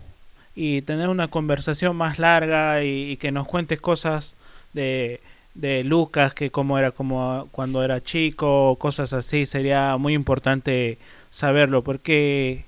[0.57, 4.35] y tener una conversación más larga y, que nos cuentes cosas
[4.73, 5.21] de,
[5.55, 10.99] de Lucas que cómo era como cuando era chico cosas así sería muy importante
[11.31, 12.65] saberlo porque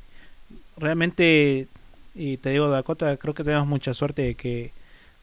[0.76, 1.66] realmente
[2.16, 4.72] y te digo Dakota creo que tenemos mucha suerte de que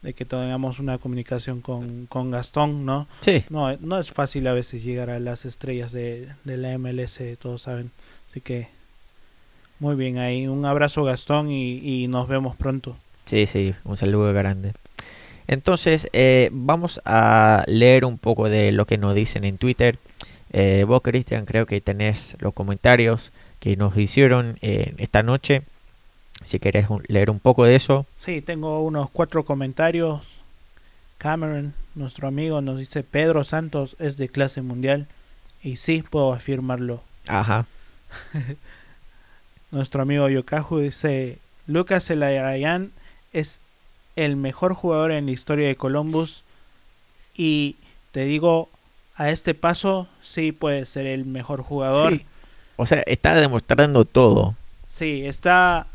[0.02, 3.08] de que tengamos una comunicación con, con Gastón, ¿no?
[3.20, 3.42] Sí.
[3.48, 7.62] No, no es fácil a veces llegar a las estrellas de, de la MLS, todos
[7.62, 7.90] saben.
[8.28, 8.68] Así que
[9.80, 10.46] muy bien ahí.
[10.46, 12.96] Un abrazo Gastón y, y nos vemos pronto.
[13.24, 14.72] Sí, sí, un saludo grande.
[15.46, 19.96] Entonces, eh, vamos a leer un poco de lo que nos dicen en Twitter.
[20.52, 25.62] Eh, vos, Cristian, creo que tenés los comentarios que nos hicieron eh, esta noche.
[26.44, 28.06] Si querés leer un poco de eso.
[28.16, 30.20] Sí, tengo unos cuatro comentarios.
[31.18, 35.06] Cameron, nuestro amigo, nos dice Pedro Santos es de clase mundial.
[35.62, 37.02] Y sí, puedo afirmarlo.
[37.26, 37.66] Ajá.
[39.70, 42.92] nuestro amigo Yokahu dice Lucas Elayarayan
[43.32, 43.58] es
[44.14, 46.44] el mejor jugador en la historia de Columbus.
[47.34, 47.76] Y
[48.12, 48.68] te digo,
[49.16, 52.20] a este paso sí puede ser el mejor jugador.
[52.76, 54.54] O sea, está demostrando todo.
[54.86, 55.86] Sí, está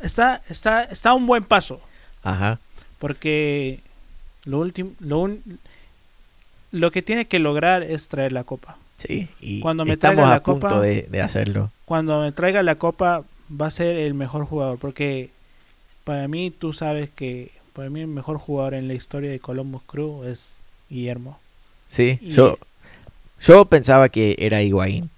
[0.00, 1.80] está, está, está a un buen paso.
[2.22, 2.58] Ajá.
[2.98, 3.80] Porque
[4.44, 5.30] lo último, lo,
[6.72, 8.76] lo que tiene que lograr es traer la copa.
[8.96, 11.70] Sí, y cuando me estamos traiga la a punto de, hacerlo.
[11.84, 15.30] Cuando me traiga la copa va a ser el mejor jugador, porque
[16.04, 19.82] para mí tú sabes que para mí el mejor jugador en la historia de Columbus
[19.86, 21.38] Crew es Guillermo.
[21.90, 22.58] Sí, yo
[23.40, 25.10] yo pensaba que era Higuaín.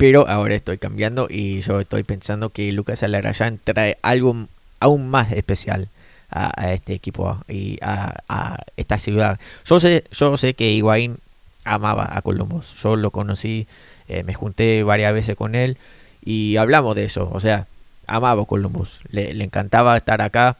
[0.00, 4.46] Pero ahora estoy cambiando y yo estoy pensando que Lucas Alarayán trae algo
[4.78, 5.90] aún más especial
[6.30, 9.38] a, este equipo y a, esta ciudad.
[9.66, 11.18] Yo sé, yo sé que Higuaín
[11.66, 12.80] amaba a Columbus.
[12.82, 13.66] Yo lo conocí,
[14.08, 15.76] eh, me junté varias veces con él
[16.24, 17.28] y hablamos de eso.
[17.30, 17.66] O sea,
[18.06, 19.00] amaba a Columbus.
[19.10, 20.56] Le, le encantaba estar acá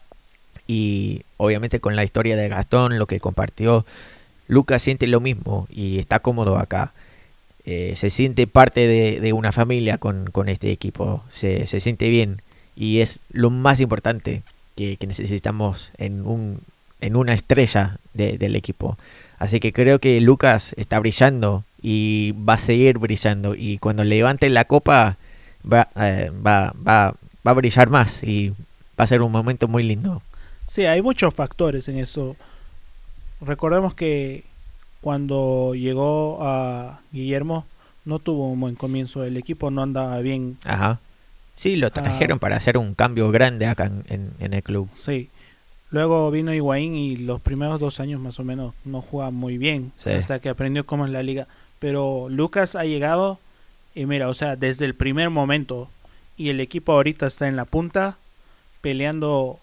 [0.67, 3.87] y obviamente con la historia de Gastón, lo que compartió,
[4.49, 6.93] Lucas siente lo mismo y está cómodo acá.
[7.73, 12.43] Eh, se siente parte de, una familia con, este equipo, se, siente bien
[12.75, 14.43] y es lo más importante
[14.75, 16.63] que, necesitamos en, un,
[17.01, 18.99] en una estrella del equipo.
[19.39, 24.49] Así que creo que Lucas está brillando y va a seguir brillando y cuando levante
[24.49, 25.17] la copa
[25.65, 27.15] va, eh, va, va,
[27.47, 28.51] va a brillar más y
[28.99, 30.23] va a ser un momento muy lindo.
[30.67, 32.35] Sí, hay muchos factores en esto.
[33.41, 34.50] Recordemos que
[35.01, 37.65] cuando llegó a Guillermo
[38.05, 40.59] no tuvo un buen comienzo, el equipo no andaba bien.
[40.65, 40.99] Ajá.
[41.55, 42.41] Sí, lo trajeron ah.
[42.41, 44.89] para hacer un cambio grande acá en, el club.
[44.95, 45.29] Sí.
[45.91, 49.93] Luego vino Higuaín y los primeros dos años más o menos no jugaba muy bien.
[50.07, 51.49] Hasta que aprendió cómo es la liga.
[51.79, 53.39] Pero Lucas ha llegado
[53.95, 55.91] y mira, o sea, desde el primer momento.
[56.37, 58.17] Y el equipo ahorita está en la punta
[58.81, 59.59] peleando.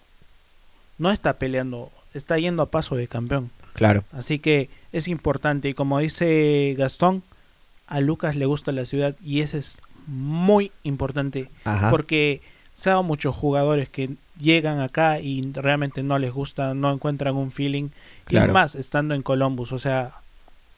[1.00, 3.50] No está peleando, está yendo a paso de campeón.
[3.74, 4.04] Claro.
[4.12, 5.70] Así que es importante.
[5.70, 7.24] Y como dice Gastón,
[7.88, 9.78] a Lucas le gusta la ciudad y eso es
[10.08, 11.50] muy importante.
[11.90, 12.42] Porque
[12.74, 17.52] se han muchos jugadores que llegan acá y realmente no les gusta, no encuentran un
[17.52, 17.90] feeling.
[18.30, 20.12] Y es más, estando en Columbus, o sea,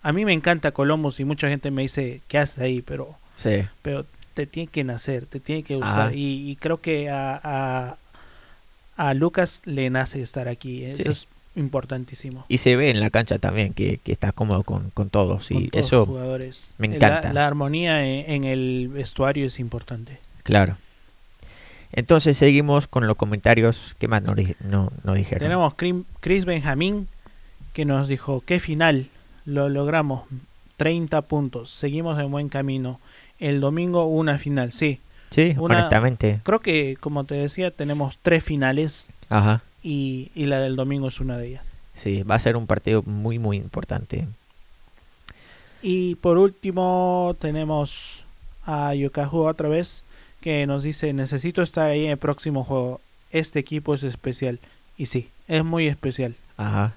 [0.01, 2.81] a mí me encanta Columbus y mucha gente me dice, ¿qué haces ahí?
[2.81, 3.65] Pero, sí.
[3.81, 6.13] pero te tiene que nacer, te tiene que gustar.
[6.15, 7.97] Y, creo que a, a,
[8.95, 10.85] a, Lucas le nace estar aquí.
[10.85, 12.45] Eso es importantísimo.
[12.47, 15.51] Y se ve en la cancha también que, está cómodo con, todos.
[15.51, 16.71] Y eso jugadores.
[16.77, 17.33] me encanta.
[17.33, 20.19] La, armonía en, el vestuario es importante.
[20.43, 20.77] Claro.
[21.91, 23.95] Entonces seguimos con los comentarios.
[23.99, 25.39] que más nos, no, dijeron?
[25.39, 25.73] Tenemos
[26.19, 27.07] Chris Benjamín
[27.73, 29.07] que nos dijo, qué final,
[29.45, 30.23] lo logramos,
[30.77, 32.99] 30 puntos, seguimos en buen camino.
[33.39, 34.99] El domingo una final, sí.
[35.29, 36.41] Sí, honestamente.
[36.43, 39.05] Creo que, como te decía, tenemos tres finales.
[39.29, 41.63] Ajá y, la del domingo es una de ellas.
[41.95, 44.27] Sí, va a ser un partido muy, muy importante.
[45.81, 48.25] Y por último tenemos
[48.65, 50.03] a Yokahu otra vez
[50.41, 53.01] que nos dice necesito estar ahí en el próximo juego.
[53.31, 54.59] Este equipo es especial.
[54.97, 56.35] Y sí, es muy especial.
[56.57, 56.93] Ajá.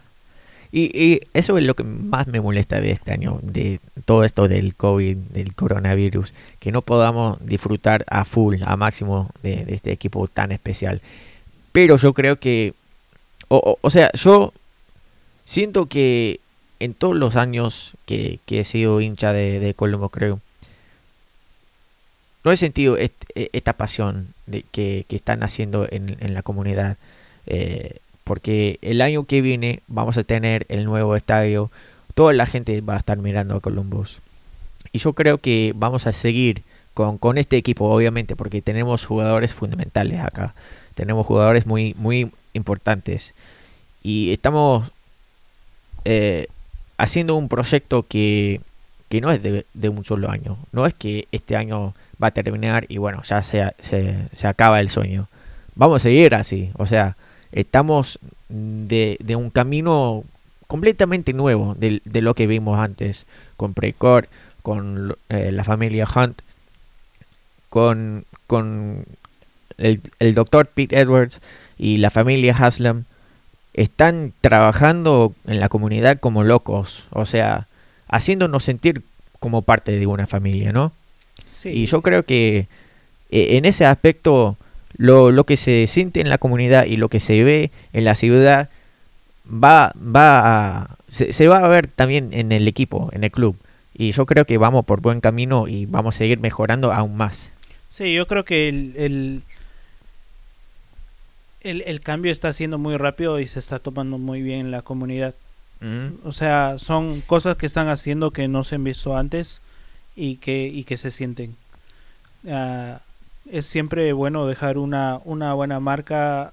[0.72, 4.48] Y, y, eso es lo que más me molesta de este año, de todo esto
[4.48, 10.26] del COVID, del coronavirus, que no podamos disfrutar a full, a máximo de este equipo
[10.28, 11.02] tan especial.
[11.72, 12.74] Pero yo creo que,
[13.48, 14.52] o, sea, yo
[15.44, 16.40] siento que
[16.80, 20.40] en todos los años que, he sido hincha de, Colombo, creo,
[22.44, 26.98] no he sentido e, esta pasión de, que, están haciendo en, la comunidad.
[27.46, 31.70] Eh, porque el año que viene vamos a tener el nuevo estadio,
[32.14, 34.18] toda la gente va a estar mirando a Columbus.
[34.92, 36.62] Y yo creo que vamos a seguir
[36.94, 40.54] con este equipo, obviamente, porque tenemos jugadores fundamentales acá.
[40.94, 43.34] Tenemos jugadores muy, muy importantes.
[44.02, 44.90] Y estamos
[46.04, 46.48] eh,
[46.98, 48.60] haciendo un proyecto que,
[49.08, 50.56] que no es de, de, un solo año.
[50.72, 54.80] No es que este año va a terminar y bueno, ya se, se, se acaba
[54.80, 55.28] el sueño.
[55.74, 56.70] Vamos a seguir así.
[56.76, 57.16] O sea,
[57.52, 58.18] estamos
[58.48, 60.24] de, de un camino
[60.66, 63.26] completamente nuevo de, de, lo que vimos antes
[63.56, 64.28] con Precor,
[64.62, 66.40] con eh, la familia Hunt,
[67.68, 69.04] con, con
[69.78, 71.40] el, el doctor Pete Edwards
[71.78, 73.04] y la familia Haslam
[73.74, 77.66] están trabajando en la comunidad como locos, o sea,
[78.08, 79.02] haciéndonos sentir
[79.40, 80.92] como parte de una familia, ¿no?
[81.50, 81.70] Sí.
[81.70, 82.66] Y yo creo que
[83.30, 84.56] eh, en ese aspecto
[84.96, 88.14] lo, lo, que se siente en la comunidad y lo que se ve en la
[88.14, 88.68] ciudad
[89.46, 90.40] va, va
[90.82, 93.56] a, se, se va a ver también en el equipo, en el club.
[93.94, 97.52] Y yo creo que vamos por buen camino y vamos a seguir mejorando aún más.
[97.88, 99.42] Sí, yo creo que el, el,
[101.62, 104.82] el, el cambio está siendo muy rápido y se está tomando muy bien en la
[104.82, 105.34] comunidad.
[106.24, 109.60] O sea, son cosas que están haciendo que no se han visto antes
[110.14, 111.56] y que, y que se sienten.
[112.44, 112.98] Uh,
[113.50, 116.52] es siempre bueno dejar una, una buena marca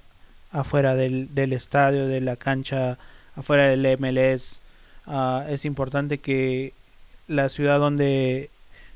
[0.50, 2.98] afuera del, del estadio, de la cancha,
[3.36, 4.60] afuera del MLS.
[5.06, 6.72] Uh, es importante que
[7.28, 8.50] la ciudad donde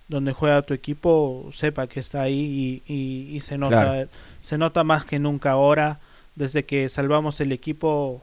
[0.08, 4.08] donde juega tu equipo sepa que está ahí y, y, y se nota claro.
[4.42, 5.98] se nota más que nunca ahora
[6.36, 8.22] desde que salvamos el equipo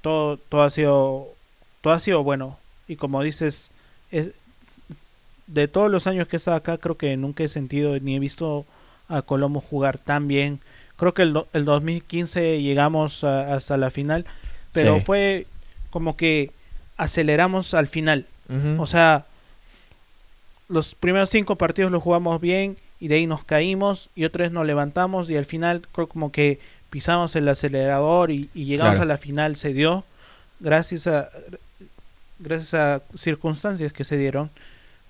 [0.00, 1.28] todo todo ha sido
[1.80, 2.58] todo ha sido bueno
[2.88, 3.70] y como dices
[4.10, 4.30] es,
[5.46, 8.18] de todos los años que he estado acá creo que nunca he sentido ni he
[8.18, 8.66] visto
[9.08, 10.60] a Colombo jugar tan bien
[10.96, 14.26] creo que el, el 2015 llegamos a, hasta la final
[14.72, 15.04] pero sí.
[15.04, 15.46] fue
[15.90, 16.50] como que
[16.96, 18.80] aceleramos al final uh -huh.
[18.80, 19.26] o sea
[20.68, 24.52] los primeros cinco partidos los jugamos bien y de ahí nos caímos y otra vez
[24.52, 26.60] nos levantamos y al final creo como que
[26.92, 29.04] pisamos el acelerador y, y llegamos claro.
[29.04, 30.04] a la final se dio
[30.60, 31.30] gracias a
[32.38, 34.50] gracias a circunstancias que se dieron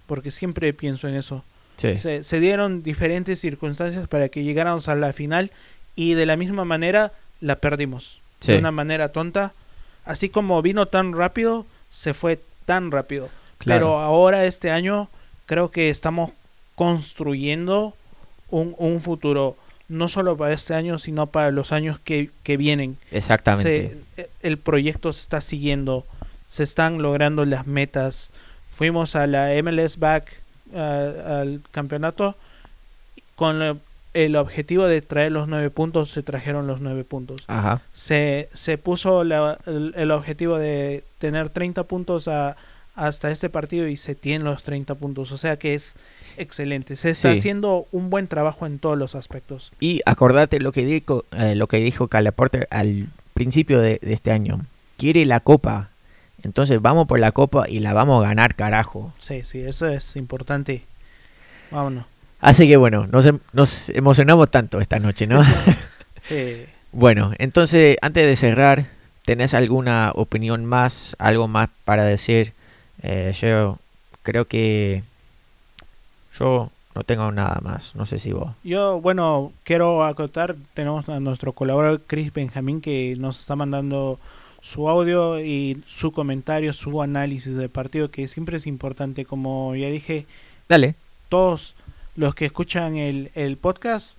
[0.07, 1.43] porque siempre pienso en eso
[1.78, 1.97] sí.
[1.97, 5.51] se, se, dieron diferentes circunstancias para que llegáramos a la final
[5.97, 7.11] y de la misma manera
[7.41, 8.53] la perdimos sí.
[8.53, 9.53] de una manera tonta
[10.05, 13.28] así como vino tan rápido se fue tan rápido
[13.59, 13.87] claro.
[13.87, 15.09] pero ahora este año
[15.47, 16.30] creo que estamos
[16.76, 17.97] construyendo
[18.51, 19.57] un, un, futuro
[19.93, 22.97] no solo para este año, sino para los años que, que vienen.
[23.11, 23.97] Exactamente.
[24.16, 26.07] Se, el proyecto se está siguiendo,
[26.49, 28.30] se están logrando las metas.
[28.70, 30.40] Fuimos a la MLS Back
[30.72, 32.36] uh, al campeonato
[33.36, 33.80] con
[34.14, 37.45] el objetivo de traer los nueve puntos, se trajeron los nueve puntos.
[37.47, 37.82] Ajá.
[37.93, 42.57] Se, se puso la, el, el, objetivo de tener 30 puntos a,
[42.95, 45.32] hasta este partido y se tienen los 30 puntos.
[45.32, 45.97] O sea que es
[46.37, 46.97] excelente.
[46.97, 47.39] Se está sí.
[47.39, 49.70] haciendo un buen trabajo en todos los aspectos.
[49.80, 54.33] Y acordate lo que dijo, eh, lo que dijo Calaporter al principio de, de, este
[54.33, 54.61] año.
[54.97, 55.89] Quiere la copa.
[56.43, 59.12] Entonces vamos por la copa y la vamos a ganar, carajo.
[59.18, 60.83] Sí, sí, eso es importante.
[61.70, 62.05] Vámonos.
[62.41, 65.43] Así que bueno, nos, em, nos emocionamos tanto esta noche, ¿no?
[66.20, 66.64] sí.
[66.93, 68.85] Bueno, entonces antes de cerrar,
[69.24, 72.53] ¿tenés alguna opinión más, algo más para decir?
[73.03, 73.78] Eh, yo
[74.22, 75.03] creo que
[76.39, 78.53] yo no tengo nada más, no sé si vos.
[78.62, 84.18] Yo, bueno, quiero acotar, tenemos a nuestro colaborador Chris Benjamín que nos está mandando
[84.61, 89.89] su audio y su comentario, su análisis del partido, que siempre es importante, como ya
[89.89, 90.26] dije.
[90.68, 90.95] Dale.
[91.28, 91.74] Todos
[92.14, 94.16] los que escuchan el, el podcast,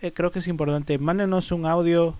[0.00, 2.14] eh, creo que es importante, mándenos un audio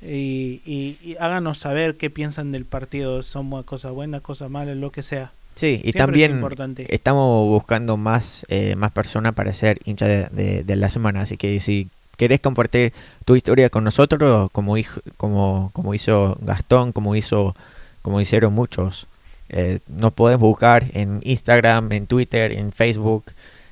[0.00, 4.92] y, y, y, háganos saber qué piensan del partido, son cosas buenas, cosas malas, lo
[4.92, 5.32] que sea.
[5.54, 10.64] Sí, y Siempre también estamos buscando más, eh, más personas para ser hincha de, de,
[10.64, 12.92] de, la semana, así que si querés compartir
[13.24, 17.54] tu historia con nosotros, como, hijo, como, como hizo Gastón, como hizo
[18.02, 19.06] como hicieron muchos,
[19.48, 23.24] eh, nos podés buscar en Instagram, en Twitter, en Facebook,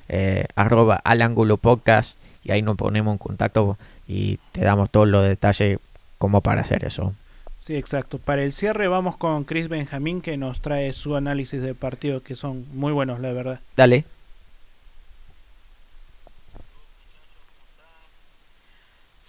[0.09, 3.77] eh, arroba al ángulo podcast, y ahí nos ponemos en contacto
[4.07, 5.79] y te damos todos los detalles
[6.17, 7.13] como para hacer eso.
[7.63, 8.19] Sí, exacto.
[8.19, 12.35] Para el cierre vamos con Chris Benjamín que nos trae su análisis de partido que
[12.35, 13.61] son muy buenos, la verdad.
[13.77, 14.03] Dale.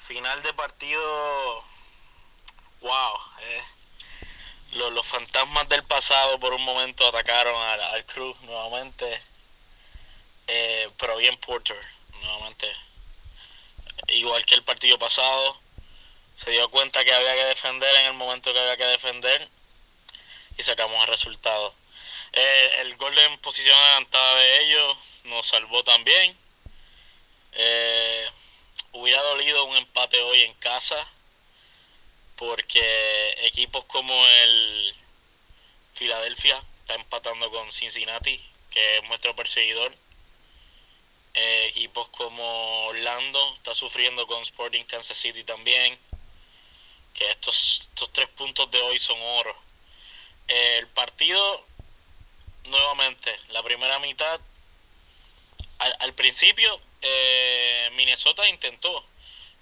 [0.08, 1.62] Final de partido,
[2.80, 3.14] wow.
[3.40, 3.62] Eh.
[4.72, 9.22] Los, los, fantasmas del pasado por un momento atacaron al, al Cruz nuevamente.
[10.48, 11.78] Eh, pero bien Porter,
[12.20, 12.66] nuevamente.
[14.08, 15.62] Igual que el partido pasado
[16.44, 19.48] se dio cuenta que había que defender en el momento que había que defender
[20.58, 21.74] y sacamos el resultado.
[22.32, 26.36] Eh, el gol en posición adelantada de ellos nos salvó también.
[27.52, 28.28] Eh,
[28.92, 31.08] hubiera dolido un empate hoy en casa
[32.36, 34.94] porque equipos como el
[35.94, 38.38] Filadelfia está empatando con Cincinnati,
[38.70, 39.94] que es nuestro perseguidor.
[41.32, 45.98] Eh, equipos como Orlando está sufriendo con Sporting Kansas City también.
[47.14, 49.56] Que estos, estos tres puntos de hoy son oro.
[50.48, 51.64] el partido,
[52.64, 54.40] nuevamente, la primera mitad,
[55.78, 59.04] al, principio, eh, Minnesota intentó,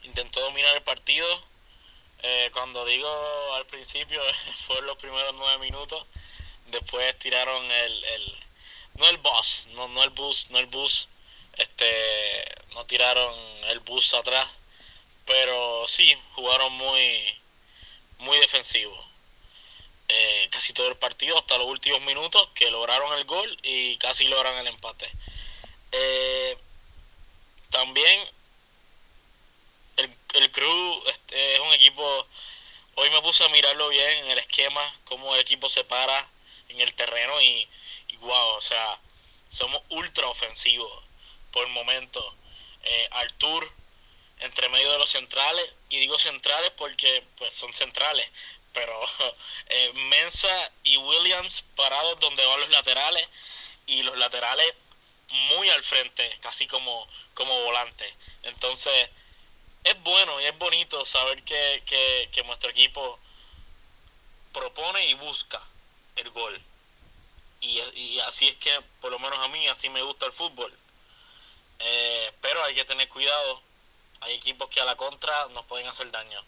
[0.03, 1.27] intentó dominar el partido.
[2.23, 4.23] Eh, cuando digo al principio,
[4.67, 6.07] fueron los primeros nueve minutos
[6.73, 8.35] después tiraron el, el
[8.95, 11.09] no el bus, no, no el bus, no el bus,
[11.57, 12.45] este,
[12.75, 13.35] no tiraron
[13.69, 14.49] el bus atrás,
[15.25, 17.41] pero sí, jugaron muy,
[18.23, 18.97] muy defensivo.
[20.09, 24.25] Eh, casi todo el partido hasta los últimos minutos que lograron el gol y casi
[24.25, 25.11] logran el empate.
[25.93, 26.57] Eh,
[27.71, 28.21] también
[29.97, 32.27] el, el Cruz este, es un equipo,
[32.97, 36.29] hoy me puse a mirarlo bien en el esquema, cómo el equipo se para
[36.69, 37.69] en el terreno y,
[38.21, 38.99] wow, o sea,
[39.51, 41.03] somos ultra ofensivos
[41.53, 42.35] por el momento.
[42.85, 43.71] Eh, Artur
[44.43, 48.29] entre medio de los centrales, y digo centrales porque pues son centrales,
[48.73, 49.01] pero
[49.69, 53.27] eh, Mensa y Williams parados donde van los laterales
[53.87, 54.75] y los laterales
[55.49, 58.13] muy al frente, casi como, como volante.
[58.43, 59.09] Entonces,
[59.85, 63.19] es bueno y es bonito saber que, que, que nuestro equipo
[64.53, 65.61] propone y busca
[66.17, 66.61] el gol.
[67.61, 70.73] Y, así es que, por lo menos a mí, así me gusta el fútbol.
[71.79, 73.63] Eh, pero hay que tener cuidado.
[74.23, 76.43] Hay equipos que a la contra nos pueden hacer daño.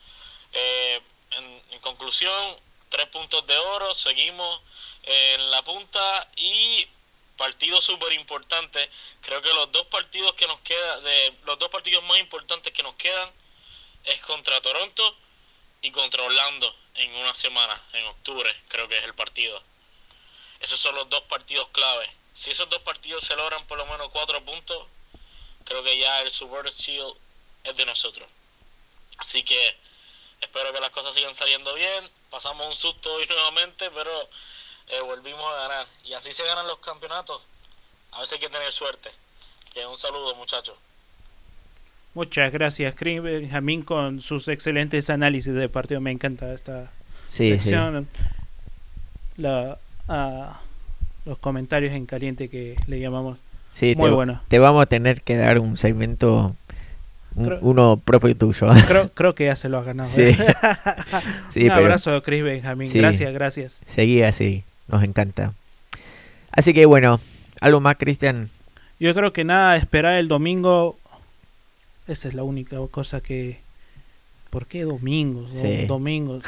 [0.53, 1.01] Eh,
[1.33, 2.57] en, conclusión,
[2.89, 4.63] tres puntos de oro, seguimos
[5.03, 6.89] en la punta y
[7.37, 8.89] partido súper importante.
[9.21, 12.83] Creo que los dos partidos que nos quedan, de los dos partidos más importantes que
[12.83, 13.31] nos quedan
[14.05, 15.17] es contra Toronto
[15.83, 19.61] y contra Orlando en una semana, en octubre, creo que es el partido.
[20.61, 22.09] Esos son los dos partidos clave.
[22.33, 24.87] Si esos dos partidos se logran por lo menos cuatro puntos,
[25.65, 27.17] creo que ya el Super Shield
[27.65, 28.29] es de nosotros.
[29.19, 29.77] Así que
[30.41, 32.05] espero que las cosas sigan saliendo bien.
[32.31, 34.11] Pasamos un susto hoy nuevamente, pero
[34.89, 35.87] eh, volvimos a ganar.
[36.05, 37.43] Y así se ganan los campeonatos.
[38.13, 39.11] A veces hay que tener suerte.
[39.73, 40.77] Que un saludo, muchachos.
[42.15, 46.01] Muchas gracias, Chris Benjamín, con sus excelentes análisis de partido.
[46.01, 46.93] Me encanta esta
[47.27, 48.09] sección.
[49.37, 50.61] La, a
[51.25, 53.39] los comentarios en caliente que le llamamos.
[53.73, 54.43] Sí, Muy te, bueno.
[54.47, 56.55] Te vamos a tener que dar un segmento,
[57.35, 58.69] uno propio tuyo.
[58.89, 60.11] Creo, creo que ya se lo has ganado.
[60.17, 60.37] ¿eh?
[61.57, 62.91] un abrazo, Chris Benjamín.
[62.93, 63.81] Gracias, gracias.
[63.87, 65.55] Seguí así, nos encanta.
[66.51, 67.21] Así que bueno,
[67.61, 68.51] ¿algo más, Cristian?
[69.01, 70.97] Yo creo que nada, esperar el domingo.
[72.07, 73.61] Esa es la única cosa que.
[74.51, 75.49] ¿Por qué domingo?
[75.89, 76.41] Domingo.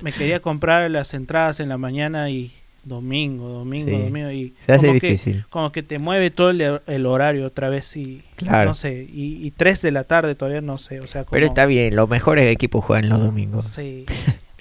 [0.00, 2.52] Me quería comprar las entradas en la mañana y
[2.86, 5.36] domingo, domingo, domingo y se hace como difícil.
[5.36, 9.50] Que, como que te mueve todo el, horario otra vez y no sé, y, y
[9.50, 12.84] 3 de la tarde todavía no sé, o sea, Pero está bien, los mejores equipos
[12.84, 13.66] juegan los domingos.
[13.66, 14.06] Sí.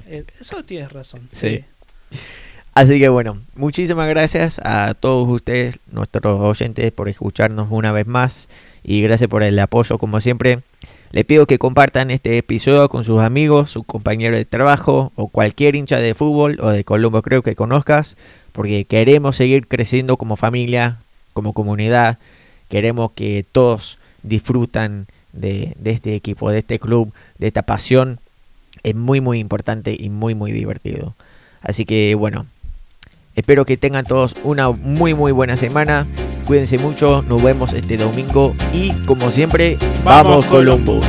[0.07, 1.27] Eh, eso tienes razón.
[1.31, 1.65] Sí.
[2.75, 8.47] Así que bueno, muchísimas gracias a todos ustedes, nuestros oyentes, por escucharnos una vez más
[8.83, 10.59] y gracias por el apoyo como siempre.
[11.11, 15.75] Le pido que compartan este episodio con sus amigos, su compañero de trabajo o cualquier
[15.75, 18.17] hincha de fútbol o de Colombo creo que conozcas,
[18.51, 20.97] porque queremos seguir creciendo como familia,
[21.33, 22.17] como comunidad.
[22.69, 28.19] Queremos que todos disfrutan de este equipo, de este club, de esta pasión.
[28.83, 31.15] Es muy muy importante y muy muy divertido.
[31.61, 32.45] Así que bueno,
[33.35, 36.05] espero que tengan todos una muy muy buena semana.
[36.45, 41.05] Cuídense mucho, nos vemos este domingo y como siempre, vamos, Columbus.